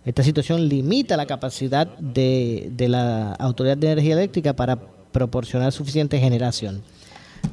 [0.03, 4.77] Esta situación limita la capacidad de la Autoridad de Energía Eléctrica para
[5.11, 6.81] proporcionar suficiente generación.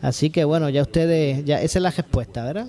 [0.02, 2.66] Así que bueno, ya ustedes, ya esa es la respuesta, ¿verdad?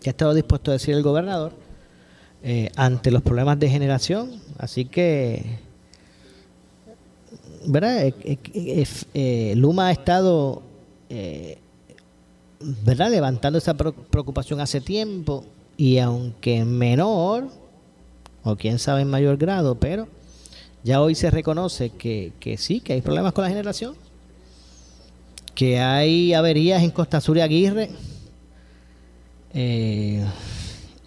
[0.00, 1.52] Que ha estado dispuesto a decir el gobernador
[2.42, 4.40] eh, ante los problemas de generación.
[4.58, 5.66] Así que
[7.66, 8.06] ¿verdad?
[8.06, 10.62] Eh, eh, eh, Luma ha estado,
[12.60, 13.10] ¿verdad?
[13.10, 15.44] Levantando esa preocupación hace tiempo
[15.76, 17.48] y aunque en menor,
[18.44, 20.08] o quién sabe en mayor grado, pero
[20.86, 23.96] ya hoy se reconoce que, que sí, que hay problemas con la generación,
[25.56, 27.90] que hay averías en Costa Sur y Aguirre,
[29.52, 30.24] eh,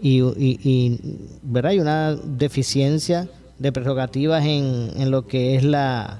[0.01, 0.99] y, y- y,
[1.43, 1.71] ¿verdad?
[1.71, 6.19] hay una deficiencia de prerrogativas en, en lo que es la,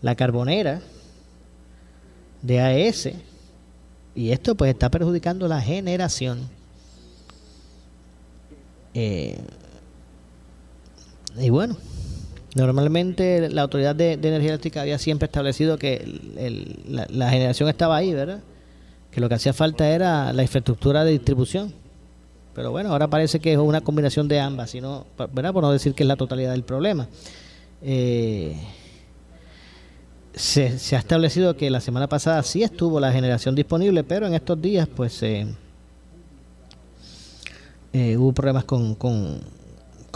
[0.00, 0.80] la carbonera
[2.40, 3.10] de AES,
[4.14, 6.48] y esto pues está perjudicando la generación.
[8.94, 9.38] Eh,
[11.38, 11.76] y bueno,
[12.54, 16.04] normalmente la Autoridad de, Energía Eléctrica había siempre establecido que
[16.88, 18.40] la, generación estaba ahí, ¿verdad?
[19.10, 21.72] Que lo que hacía falta era la infraestructura de distribución.
[22.54, 25.52] Pero bueno, ahora parece que es una combinación de ambas, sino, ¿verdad?
[25.52, 27.06] Por no decir que es la totalidad del problema.
[27.82, 28.56] Eh,
[30.34, 34.34] se, se ha establecido que la semana pasada sí estuvo la generación disponible, pero en
[34.34, 35.46] estos días pues eh,
[37.92, 39.40] eh, hubo problemas con, con,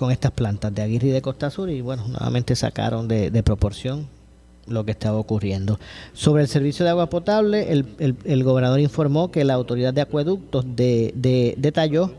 [0.02, 4.08] con estas plantas de Aguirre y de Costa Sur y bueno, nuevamente sacaron de, proporción
[4.66, 5.78] lo que estaba ocurriendo.
[6.12, 10.64] Sobre el servicio de agua potable, el, el- gobernador informó que la autoridad de acueductos
[10.74, 12.10] de, de- detalló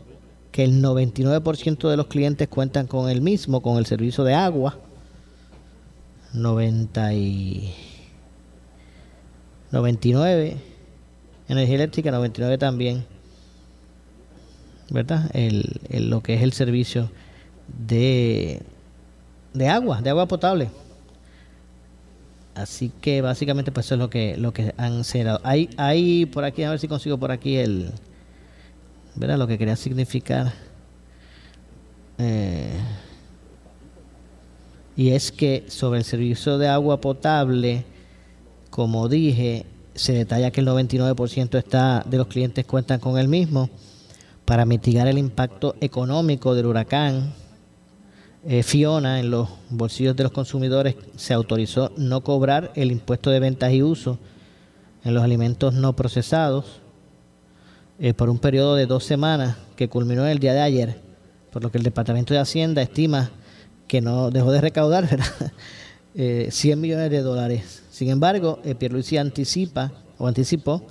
[0.50, 4.78] que el 99% de los clientes cuentan con el mismo, con el servicio de agua.
[6.32, 7.70] 90 y
[9.72, 10.56] 99
[11.48, 13.04] energía eléctrica 99 también
[14.90, 17.10] verdad el- lo que es el servicio
[17.68, 18.62] de
[19.52, 20.70] de agua de agua potable.
[22.54, 25.40] Así que básicamente pues eso es lo que lo que han cerrado.
[25.42, 27.90] Hay hay por aquí a ver si consigo por aquí el
[29.14, 30.52] verdad lo que quería significar.
[32.18, 32.78] Eh,
[34.96, 37.84] y es que sobre el servicio de agua potable,
[38.70, 43.70] como dije, se detalla que el 99% está de los clientes cuentan con el mismo
[44.44, 47.32] para mitigar el impacto económico del huracán
[48.46, 53.40] eh, Fiona en los bolsillos de los consumidores se autorizó no cobrar el impuesto de
[53.40, 54.18] ventas y uso
[55.04, 56.80] en los alimentos no procesados
[57.98, 61.00] eh, por un periodo de dos semanas que culminó el día de ayer,
[61.52, 63.30] por lo que el Departamento de Hacienda estima
[63.86, 65.08] que no dejó de recaudar.
[66.16, 67.82] Eh, 100 millones de dólares.
[67.90, 70.86] Sin embargo, eh, Pierluisi anticipa o anticipó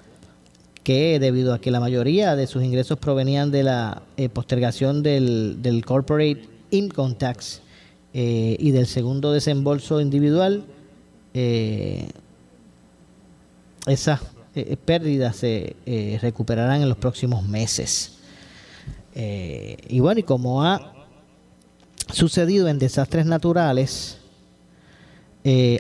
[0.84, 4.02] que debido a que la mayoría de sus ingresos provenían de la
[4.34, 7.62] postergación del, del corporate income tax
[8.14, 10.66] eh, y del segundo desembolso individual,
[11.34, 12.10] eh,
[13.88, 14.22] esas
[14.56, 15.76] eh, pérdidas se
[16.22, 18.18] recuperarán en los próximos meses.
[19.16, 21.06] Y bueno, y como ha
[22.12, 24.18] sucedido en desastres naturales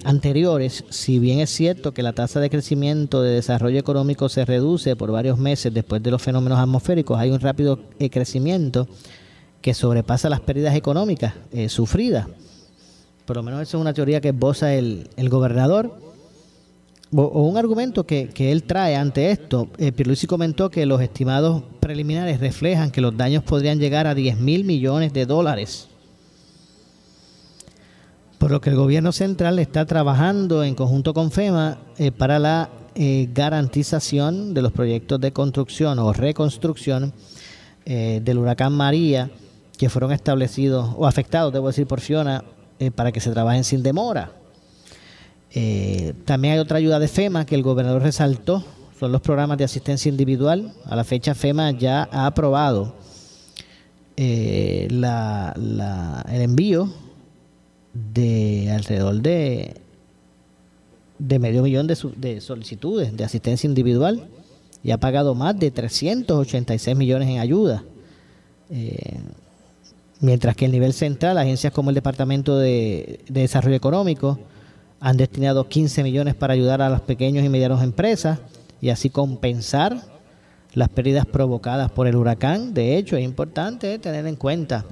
[0.03, 4.95] anteriores, si bien es cierto que la tasa de crecimiento de desarrollo económico se reduce
[4.95, 7.79] por varios meses después de los fenómenos atmosféricos, hay un rápido
[8.11, 8.87] crecimiento
[9.63, 12.27] que sobrepasa las pérdidas económicas eh, sufridas.
[13.25, 15.97] Por lo menos esa es una teoría que esboza el, el gobernador.
[17.15, 19.69] O, un argumento que, que él trae ante esto.
[19.77, 24.37] Eh, Pierluisi comentó que los estimados preliminares reflejan que los daños podrían llegar a 10
[24.39, 25.87] mil millones de dólares
[28.37, 32.69] por lo que el gobierno central está trabajando en conjunto con FEMA eh, para la
[32.93, 37.13] eh, garantización de los proyectos de construcción o reconstrucción
[37.85, 39.29] del huracán María
[39.83, 42.45] que fueron establecidos o afectados, debo decir, por Fiona,
[42.79, 44.31] eh, para que se trabajen sin demora.
[45.53, 48.63] Eh, también hay otra ayuda de FEMA que el gobernador resaltó,
[48.97, 50.71] son los programas de asistencia individual.
[50.85, 52.95] A la fecha FEMA ya ha aprobado
[54.15, 56.89] eh, el envío
[57.93, 59.81] de alrededor de,
[61.19, 64.29] de medio millón de, solicitudes de asistencia individual
[64.81, 67.83] y ha pagado más de 386 millones en ayuda.
[70.23, 74.39] Mientras que el nivel central, agencias como el Departamento de, de Desarrollo Económico
[74.99, 78.39] han destinado 15 millones para ayudar a las pequeñas y medianas empresas
[78.81, 80.01] y así compensar
[80.73, 82.73] las pérdidas provocadas por el huracán.
[82.73, 84.85] De hecho, es importante tener en cuenta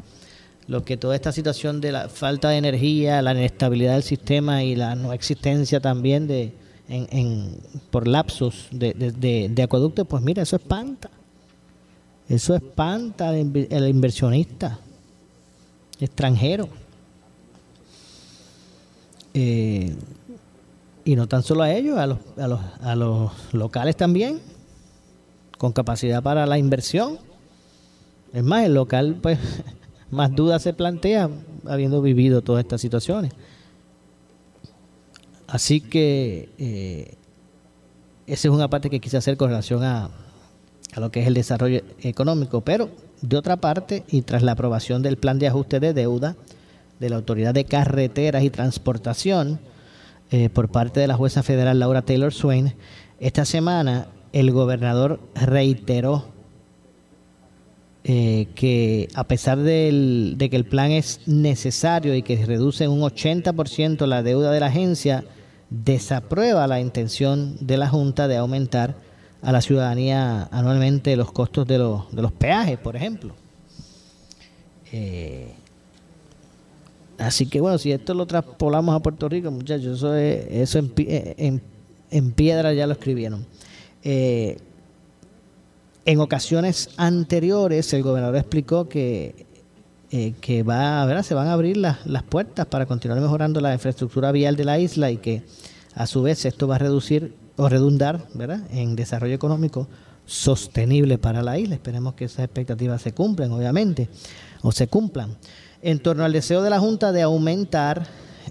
[0.67, 4.75] lo que toda esta situación de la falta de energía, la inestabilidad del sistema y
[4.75, 6.53] la no existencia también de
[6.89, 7.55] en, en-
[7.89, 11.09] por lapsos de, de, de- de acueductos, pues mira, eso espanta.
[12.27, 14.77] Eso espanta al inversionista
[16.01, 16.67] extranjero.
[19.33, 19.95] Eh,
[21.05, 24.39] y no tan solo a ellos, a los, a los, a los locales también,
[25.57, 27.17] con capacidad para la inversión.
[28.33, 29.39] Es más, el local, pues,
[30.11, 31.29] más dudas se plantea
[31.65, 33.33] habiendo vivido todas estas situaciones.
[35.47, 37.15] Así que eh,
[38.25, 40.09] esa es una parte que quise hacer con relación a,
[40.93, 42.89] a lo que es el desarrollo económico, pero
[43.21, 46.35] de otra parte, y tras la aprobación del plan de ajuste de deuda
[46.99, 49.59] de la Autoridad de Carreteras y Transportación
[50.31, 52.73] eh, por parte de la jueza federal Laura Taylor Swain,
[53.19, 56.25] esta semana el gobernador reiteró
[58.03, 63.01] eh, que a pesar del- de que el plan es necesario y que reduce un
[63.01, 65.23] 80% la deuda de la agencia,
[65.69, 68.95] desaprueba la intención de la Junta de aumentar
[69.41, 73.33] a la ciudadanía anualmente los costos de los, de los peajes, por ejemplo.
[74.91, 75.53] Eh,
[77.17, 81.61] así que bueno, si esto lo traspolamos a Puerto Rico, muchachos, eso, es- eso en,
[82.11, 83.45] en- piedra ya lo escribieron.
[84.03, 84.57] Eh,
[86.05, 89.45] en ocasiones anteriores, el gobernador explicó que,
[90.11, 91.23] eh, que va, ¿verdad?
[91.23, 95.11] se van a abrir las puertas para continuar mejorando la infraestructura vial de la isla
[95.11, 95.43] y que
[95.93, 98.61] a su vez esto va a reducir o redundar ¿verdad?
[98.71, 99.87] en desarrollo económico
[100.25, 101.75] sostenible para la isla.
[101.75, 104.09] Esperemos que esas expectativas se cumplan, obviamente,
[104.61, 105.35] o se cumplan.
[105.81, 108.07] En torno al deseo de la Junta de aumentar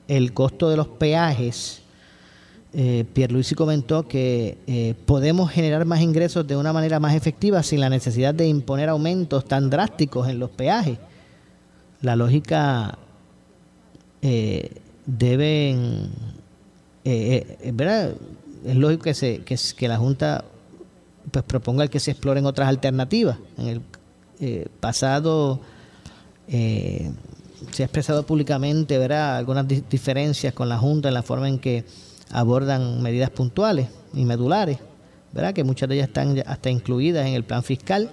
[0.08, 1.82] el costo de los peajes,
[2.72, 7.80] eh, Pierluisi comentó que eh, podemos generar más ingresos de una manera más efectiva sin
[7.80, 10.98] la necesidad de imponer aumentos tan drásticos en los peajes.
[12.02, 12.98] La lógica
[14.22, 14.70] eh,
[15.06, 16.10] deben,
[17.04, 18.14] eh, eh, ¿verdad?
[18.64, 20.44] Es lógico que, se, que, la Junta
[21.30, 23.38] pues proponga que se exploren otras alternativas.
[23.56, 23.82] En el
[24.40, 25.60] eh, pasado
[26.48, 27.10] eh,
[27.72, 29.36] se ha expresado públicamente ¿verdad?
[29.36, 31.84] algunas di- diferencias con la Junta en la forma en que
[32.30, 34.78] abordan medidas puntuales y medulares,
[35.32, 35.52] ¿verdad?
[35.54, 38.10] que muchas de ellas están hasta incluidas en el plan fiscal,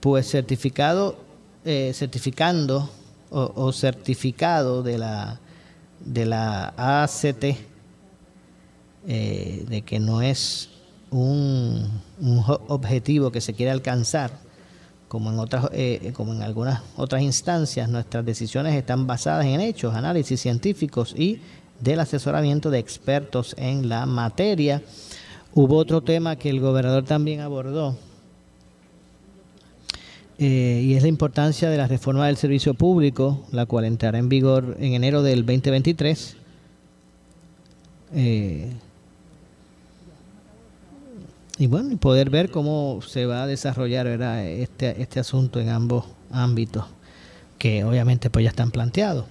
[0.00, 1.16] pues certificado,
[1.64, 2.90] eh, certificando
[3.30, 5.40] o, o certificado de la,
[6.00, 7.44] de la ACT
[9.06, 10.68] eh, de que no es
[11.10, 11.88] un,
[12.68, 14.30] objetivo que se quiere alcanzar,
[15.08, 19.94] como en otras, eh, como en algunas otras instancias, nuestras decisiones están basadas en hechos,
[19.94, 21.40] análisis científicos y
[21.80, 24.82] del asesoramiento de expertos en la materia.
[25.54, 27.96] Hubo otro tema que el gobernador también abordó,
[30.44, 34.28] eh, y es la importancia de la reforma del servicio público, la cual entrará en
[34.28, 36.36] vigor en enero del 2023.
[38.14, 38.72] Eh,
[41.62, 44.08] y bueno, poder ver cómo se va a desarrollar.
[44.08, 46.86] Este, este asunto en ambos ámbitos,
[47.56, 49.26] que obviamente pues ya están planteados.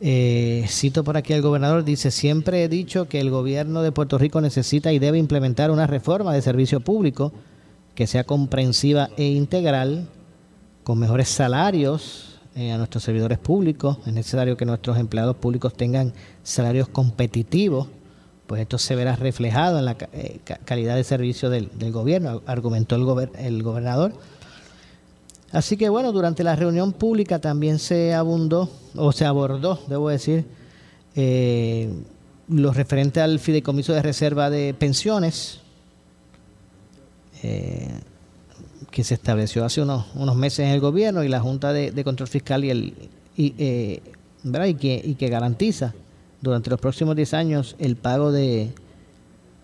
[0.00, 4.16] Eh, cito por aquí al gobernador, dice, siempre he dicho que el gobierno de Puerto
[4.16, 7.32] Rico necesita y debe implementar una reforma de servicio público
[7.96, 10.06] que sea comprensiva e integral,
[10.84, 13.98] con mejores salarios eh, a nuestros servidores públicos.
[14.06, 16.12] Es necesario que nuestros empleados públicos tengan
[16.44, 17.88] salarios competitivos,
[18.46, 22.96] pues esto se verá reflejado en la eh, ca- calidad de servicio del, gobierno, argumentó
[22.96, 24.12] el, gober- el gobernador.
[25.52, 30.44] Así que bueno, durante la reunión pública también se abundó, o se abordó, debo decir,
[31.14, 31.90] eh,
[32.48, 35.60] lo referente al fideicomiso de reserva de pensiones,
[37.42, 38.00] eh,
[38.90, 42.64] que se estableció hace unos, meses en el gobierno y la Junta de, Control Fiscal
[42.64, 42.94] y, el,
[43.36, 44.02] y, eh,
[44.44, 45.94] y, que, y que garantiza
[46.40, 48.72] durante los próximos 10 años el pago de,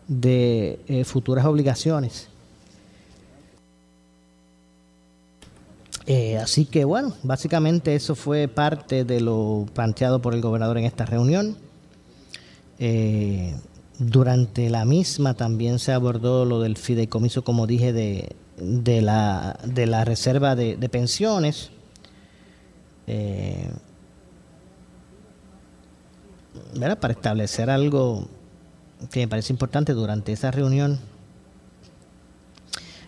[0.08, 2.28] de eh, futuras obligaciones.
[6.06, 10.84] Eh, así que bueno, básicamente eso fue parte de lo planteado por el gobernador en
[10.84, 11.56] esta reunión.
[12.78, 13.54] Eh,
[13.98, 19.86] durante la misma también se abordó lo del fideicomiso, como dije, de, de, la, de
[19.86, 21.70] la reserva de, pensiones.
[23.06, 23.70] Eh,
[27.00, 28.26] Para establecer algo
[29.10, 31.00] que me parece importante durante esa reunión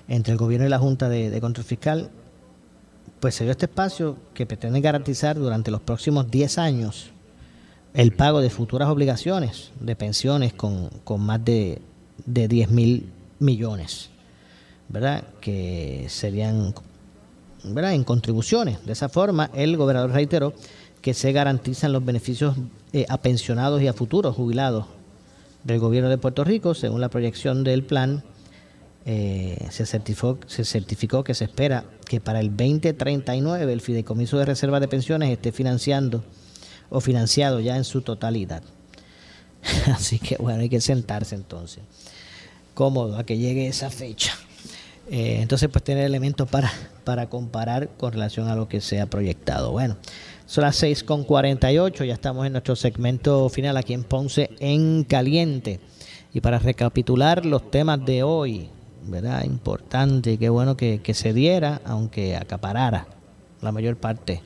[0.08, 2.10] entre el gobierno y la Junta de, de Control Fiscal,
[3.20, 7.10] pues se dio este espacio que pretende garantizar durante los próximos 10 años
[7.94, 11.80] el pago de futuras obligaciones de pensiones con, con más de,
[12.26, 14.10] de 10 mil millones,
[14.88, 15.24] ¿verdad?
[15.40, 16.74] Que serían,
[17.62, 17.94] ¿verdad?
[17.94, 18.84] En contribuciones.
[18.84, 20.54] De esa forma, el gobernador reiteró
[21.04, 22.56] que se garantizan los beneficios
[22.94, 24.86] eh, a pensionados y a futuros jubilados
[25.62, 28.24] del gobierno de Puerto Rico, según la proyección del plan.
[29.04, 34.46] eh, se, certificó, se certificó que se espera que para el 2039 el fideicomiso de
[34.46, 36.24] reserva de pensiones esté financiando
[36.88, 38.62] o financiado ya en su totalidad.
[39.94, 41.82] Así que bueno, hay que sentarse entonces,
[42.72, 44.32] cómodo a que llegue esa fecha.
[45.10, 46.72] Eh, entonces pues tener elementos para,
[47.04, 49.70] para comparar con relación a lo que se ha proyectado.
[49.70, 49.98] Bueno,
[50.46, 55.80] Son las 6.48, ya estamos en nuestro segmento final aquí en Ponce en Caliente.
[56.34, 58.68] Y para recapitular los temas de hoy,
[59.06, 59.44] ¿verdad?
[59.44, 63.06] Importante, qué bueno que, que se diera, aunque acaparara
[63.62, 64.42] la mayor parte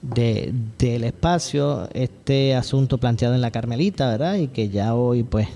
[0.00, 4.36] de, del espacio, este asunto planteado en la Carmelita, ¿verdad?
[4.36, 5.48] Y que ya hoy, pues,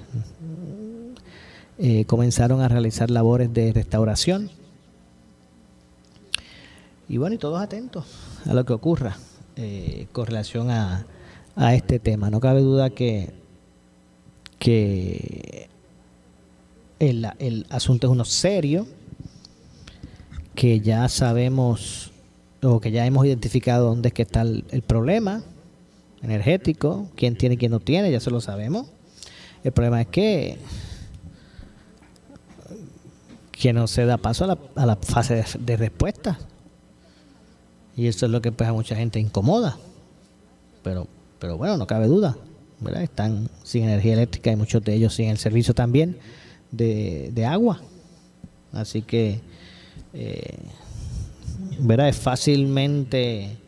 [1.78, 4.50] eh, comenzaron a realizar labores de restauración.
[7.08, 8.04] Y bueno, y todos atentos
[8.46, 9.16] a lo que ocurra
[9.56, 11.06] eh, con relación a,
[11.56, 12.30] a este tema.
[12.30, 13.30] No cabe duda que,
[14.58, 15.68] que
[16.98, 18.86] el, el asunto es uno serio,
[20.54, 22.10] que ya sabemos
[22.62, 25.42] o que ya hemos identificado dónde es que está el, problema
[26.22, 28.86] energético, quién tiene y quién no tiene, ya se lo sabemos.
[29.64, 30.58] El problema es que
[33.50, 36.38] que no se da paso a la, a la fase de, respuesta.
[38.00, 39.76] Y eso es lo que pues a mucha gente incomoda.
[40.82, 41.06] Pero,
[41.38, 42.34] pero bueno, no cabe duda.
[42.80, 43.02] ¿verdad?
[43.02, 46.16] Están sin energía eléctrica y muchos de ellos sin el servicio también
[46.70, 47.82] de, de agua.
[48.72, 49.42] Así que,
[50.14, 50.56] eh,
[51.78, 52.08] ¿verdad?
[52.08, 53.58] Es fácilmente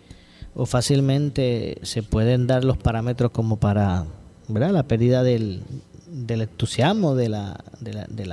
[0.55, 4.07] o fácilmente se pueden dar los parámetros como para,
[4.49, 4.71] ¿verdad?
[4.71, 5.63] La pérdida del,
[6.07, 8.25] del entusiasmo, de la, de la, de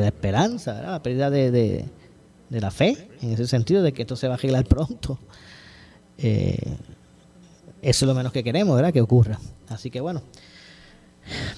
[0.00, 0.90] la esperanza, ¿verdad?
[0.90, 1.84] la pérdida de,
[2.52, 5.18] de, la fe, en ese sentido de que esto se va a arreglar pronto.
[6.18, 6.76] Eh,
[7.80, 8.92] eso es lo menos que queremos, ¿verdad?
[8.92, 9.38] Que ocurra.
[9.68, 10.22] Así que bueno,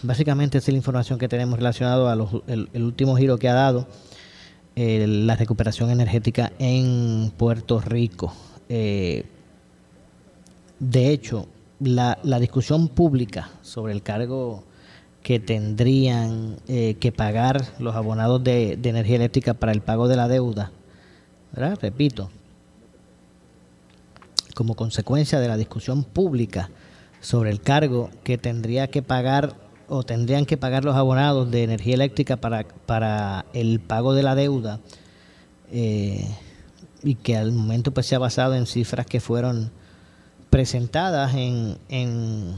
[0.03, 2.15] básicamente esa es la información que tenemos relacionado a
[2.47, 3.87] el, último giro que ha dado
[4.77, 8.33] la recuperación energética en Puerto Rico.
[8.69, 9.25] Eh,
[10.81, 11.47] de hecho,
[11.81, 14.65] la, discusión pública sobre el cargo
[15.23, 20.29] que tendrían eh, que pagar los abonados de, energía eléctrica para el pago de la
[20.29, 20.73] deuda,
[21.55, 22.31] repito,
[24.55, 26.71] como consecuencia de la discusión pública
[27.21, 29.57] sobre el cargo que tendría que pagar
[29.89, 34.35] o tendrían que pagar los abonados de energía eléctrica para, para el pago de la
[34.35, 34.81] deuda
[35.71, 36.27] eh,
[37.03, 39.71] y que al momento pues se ha basado en cifras que fueron
[40.51, 42.55] presentadas en, en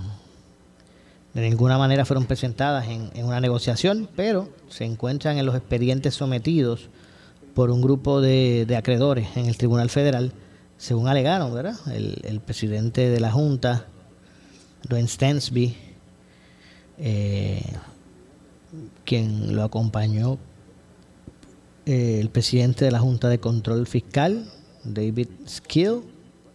[1.34, 6.14] de ninguna manera fueron presentadas en, en, una negociación, pero se encuentran en los expedientes
[6.14, 6.88] sometidos
[7.56, 10.30] por un grupo de, acreedores en el Tribunal Federal,
[10.76, 11.74] según alegaron, ¿verdad?
[11.90, 13.86] El, el presidente de la Junta,
[14.86, 15.74] Dwayne Stansby,
[16.98, 17.62] eh,
[19.06, 20.36] quien lo acompañó,
[21.86, 24.44] eh, el presidente de la Junta de Control Fiscal,
[24.84, 26.02] David Skill,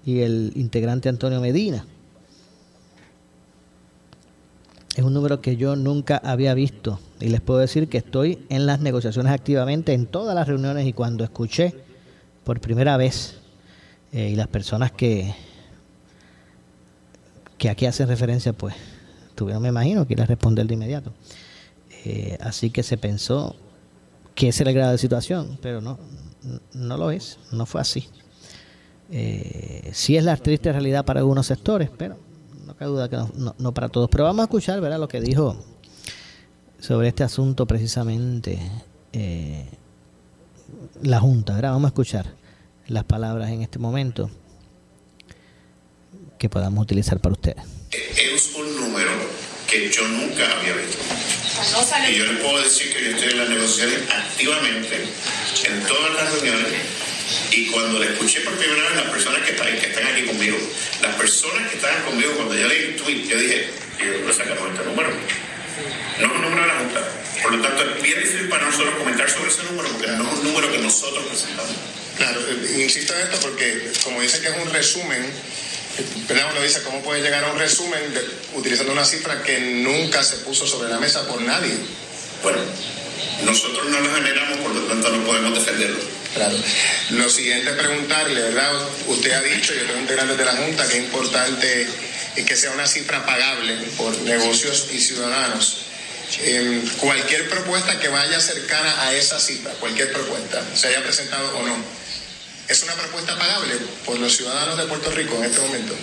[0.06, 1.84] y el integrante Antonio Medina
[4.96, 8.66] es un número que yo nunca había visto y les puedo decir que estoy en
[8.66, 11.74] las negociaciones activamente en todas las reuniones y cuando escuché
[12.44, 13.36] por primera vez
[14.12, 15.34] eh, y las personas que
[17.58, 18.76] que aquí hacen referencia pues
[19.36, 21.14] tuvieron me imagino que ir a responder de inmediato
[22.06, 23.56] eh, así que se pensó
[24.34, 26.00] que ese era el grado de situación pero no
[26.74, 28.08] no lo es no fue así
[29.12, 32.18] eh, sí es la triste realidad para algunos sectores pero
[32.66, 34.10] no cabe duda que no, no, no, para todos.
[34.10, 35.00] Pero vamos a escuchar ¿verdad?
[35.00, 35.58] lo que dijo
[36.82, 38.60] sobre este asunto precisamente
[39.14, 39.66] eh,
[41.04, 41.54] la Junta.
[41.54, 41.72] ¿verdad?
[41.72, 42.26] Vamos a escuchar
[42.88, 44.30] las palabras en este momento
[46.38, 47.64] que podamos utilizar para ustedes.
[47.92, 49.12] Es un número
[49.70, 50.98] que yo nunca había visto.
[52.10, 54.96] Y yo les puedo decir que yo estoy en las negociaciones activamente
[55.70, 57.02] en todas las reuniones
[57.52, 60.58] y cuando le escuché por primera vez, las personas que están, que están aquí conmigo,
[61.02, 63.70] las personas que estaban conmigo, cuando yo leí el tweet, yo dije,
[64.00, 65.10] yo sacaron este número.
[66.20, 67.02] No es un número de la Junta.
[67.42, 70.40] Por lo tanto, es bien difícil para nosotros comentar sobre ese número, porque no es
[70.40, 71.72] un número que nosotros presentamos.
[72.18, 72.40] Claro,
[72.78, 75.26] insisto en esto porque, como dice que es un resumen,
[76.28, 76.52] ¿verdad?
[76.52, 78.22] Uno dice, ¿cómo puede llegar a un resumen de,
[78.56, 81.74] utilizando una cifra que nunca se puso sobre la mesa por nadie?
[82.44, 82.60] Bueno,
[83.44, 86.00] nosotros no lo generamos, por lo tanto no podemos defenderlo.
[86.34, 86.56] Claro.
[87.12, 88.88] Lo siguiente es preguntarle, ¿verdad?
[89.08, 91.88] Usted ha dicho, yo tengo integrantes de la Junta, que es importante
[92.36, 95.78] que sea una cifra pagable por negocios y ciudadanos.
[96.40, 101.68] Eh, cualquier propuesta que vaya cercana a esa cifra, cualquier propuesta, se haya presentado o
[101.68, 101.76] no,
[102.70, 103.76] ¿es una propuesta pagable
[104.06, 105.94] por los ciudadanos de Puerto Rico en este momento?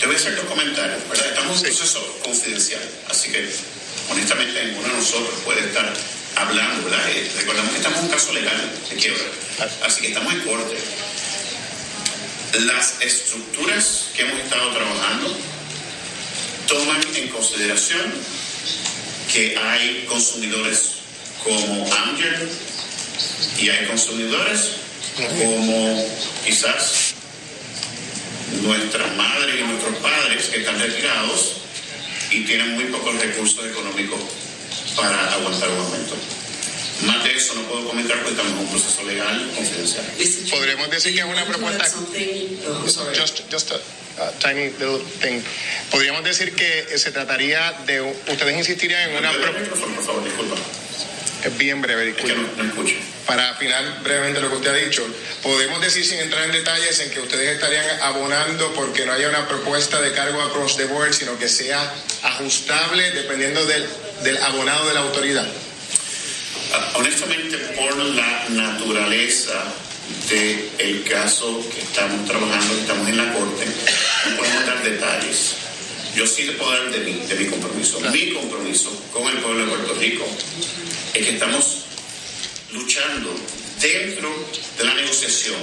[0.00, 1.28] Te voy a hacer dos comentarios, ¿verdad?
[1.28, 3.48] Estamos en un proceso confidencial, así que
[4.10, 5.94] honestamente ninguno de nosotros puede estar
[6.34, 7.10] hablando, ¿verdad?
[7.10, 9.24] Eh, recordemos que estamos en un caso legal de quiebra,
[9.86, 10.76] así que estamos en corte.
[12.60, 15.36] Las estructuras que hemos estado trabajando
[16.68, 18.14] toman en consideración
[19.32, 20.90] que hay consumidores
[21.42, 22.48] como Amgen
[23.58, 24.70] y hay consumidores
[25.16, 26.06] como
[26.44, 27.14] quizás
[28.62, 31.56] nuestras madres y nuestros padres que están retirados
[32.30, 34.20] y tienen muy pocos recursos económicos
[34.94, 36.14] para aguantar un aumento.
[37.02, 40.04] Más de eso no puedo comentar porque estamos en un proceso legal confidencial.
[40.50, 41.84] Podríamos decir que es una propuesta.
[43.20, 45.40] Just, just a, a tiny little thing.
[45.90, 48.00] Podríamos decir que se trataría de.
[48.00, 49.70] Ustedes insistirían en una propuesta.
[49.70, 50.56] Por favor, disculpa.
[51.44, 52.36] Es bien breve, disculpe.
[53.26, 55.06] Para afinar brevemente lo que usted ha dicho,
[55.42, 59.46] podemos decir sin entrar en detalles en que ustedes estarían abonando porque no haya una
[59.46, 61.92] propuesta de cargo across the board, sino que sea
[62.22, 63.86] ajustable dependiendo del,
[64.22, 65.46] del abonado de la autoridad.
[66.94, 69.64] Honestamente, por la naturaleza
[70.28, 73.66] del caso que estamos trabajando, que estamos en la corte,
[74.26, 75.56] no podemos dar detalles.
[76.14, 77.98] Yo sí puedo dar de mi, de mi compromiso.
[78.12, 80.24] Mi compromiso con el pueblo de Puerto Rico
[81.14, 81.84] es que estamos
[82.72, 83.34] luchando
[83.80, 84.32] dentro
[84.78, 85.60] de la negociación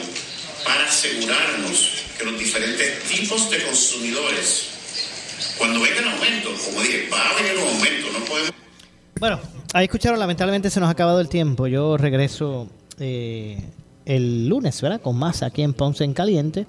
[0.66, 4.66] para asegurarnos que los diferentes tipos de consumidores,
[5.58, 8.61] cuando venga el aumento, como dije, va a venir un aumento, no podemos...
[9.22, 9.40] Bueno,
[9.74, 11.68] ahí escucharon, lamentablemente se nos ha acabado el tiempo.
[11.68, 12.66] Yo regreso
[12.98, 13.70] eh,
[14.04, 15.00] el lunes, ¿verdad?
[15.00, 16.66] Con más aquí en Ponce en Caliente.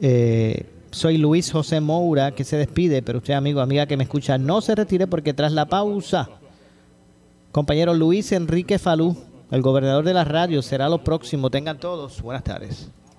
[0.00, 4.38] Eh, soy Luis José Moura, que se despide, pero usted, amigo, amiga que me escucha,
[4.38, 6.30] no se retire porque tras la pausa,
[7.50, 9.16] compañero Luis Enrique Falú,
[9.50, 11.50] el gobernador de la radio, será lo próximo.
[11.50, 12.88] Tengan todos buenas tardes.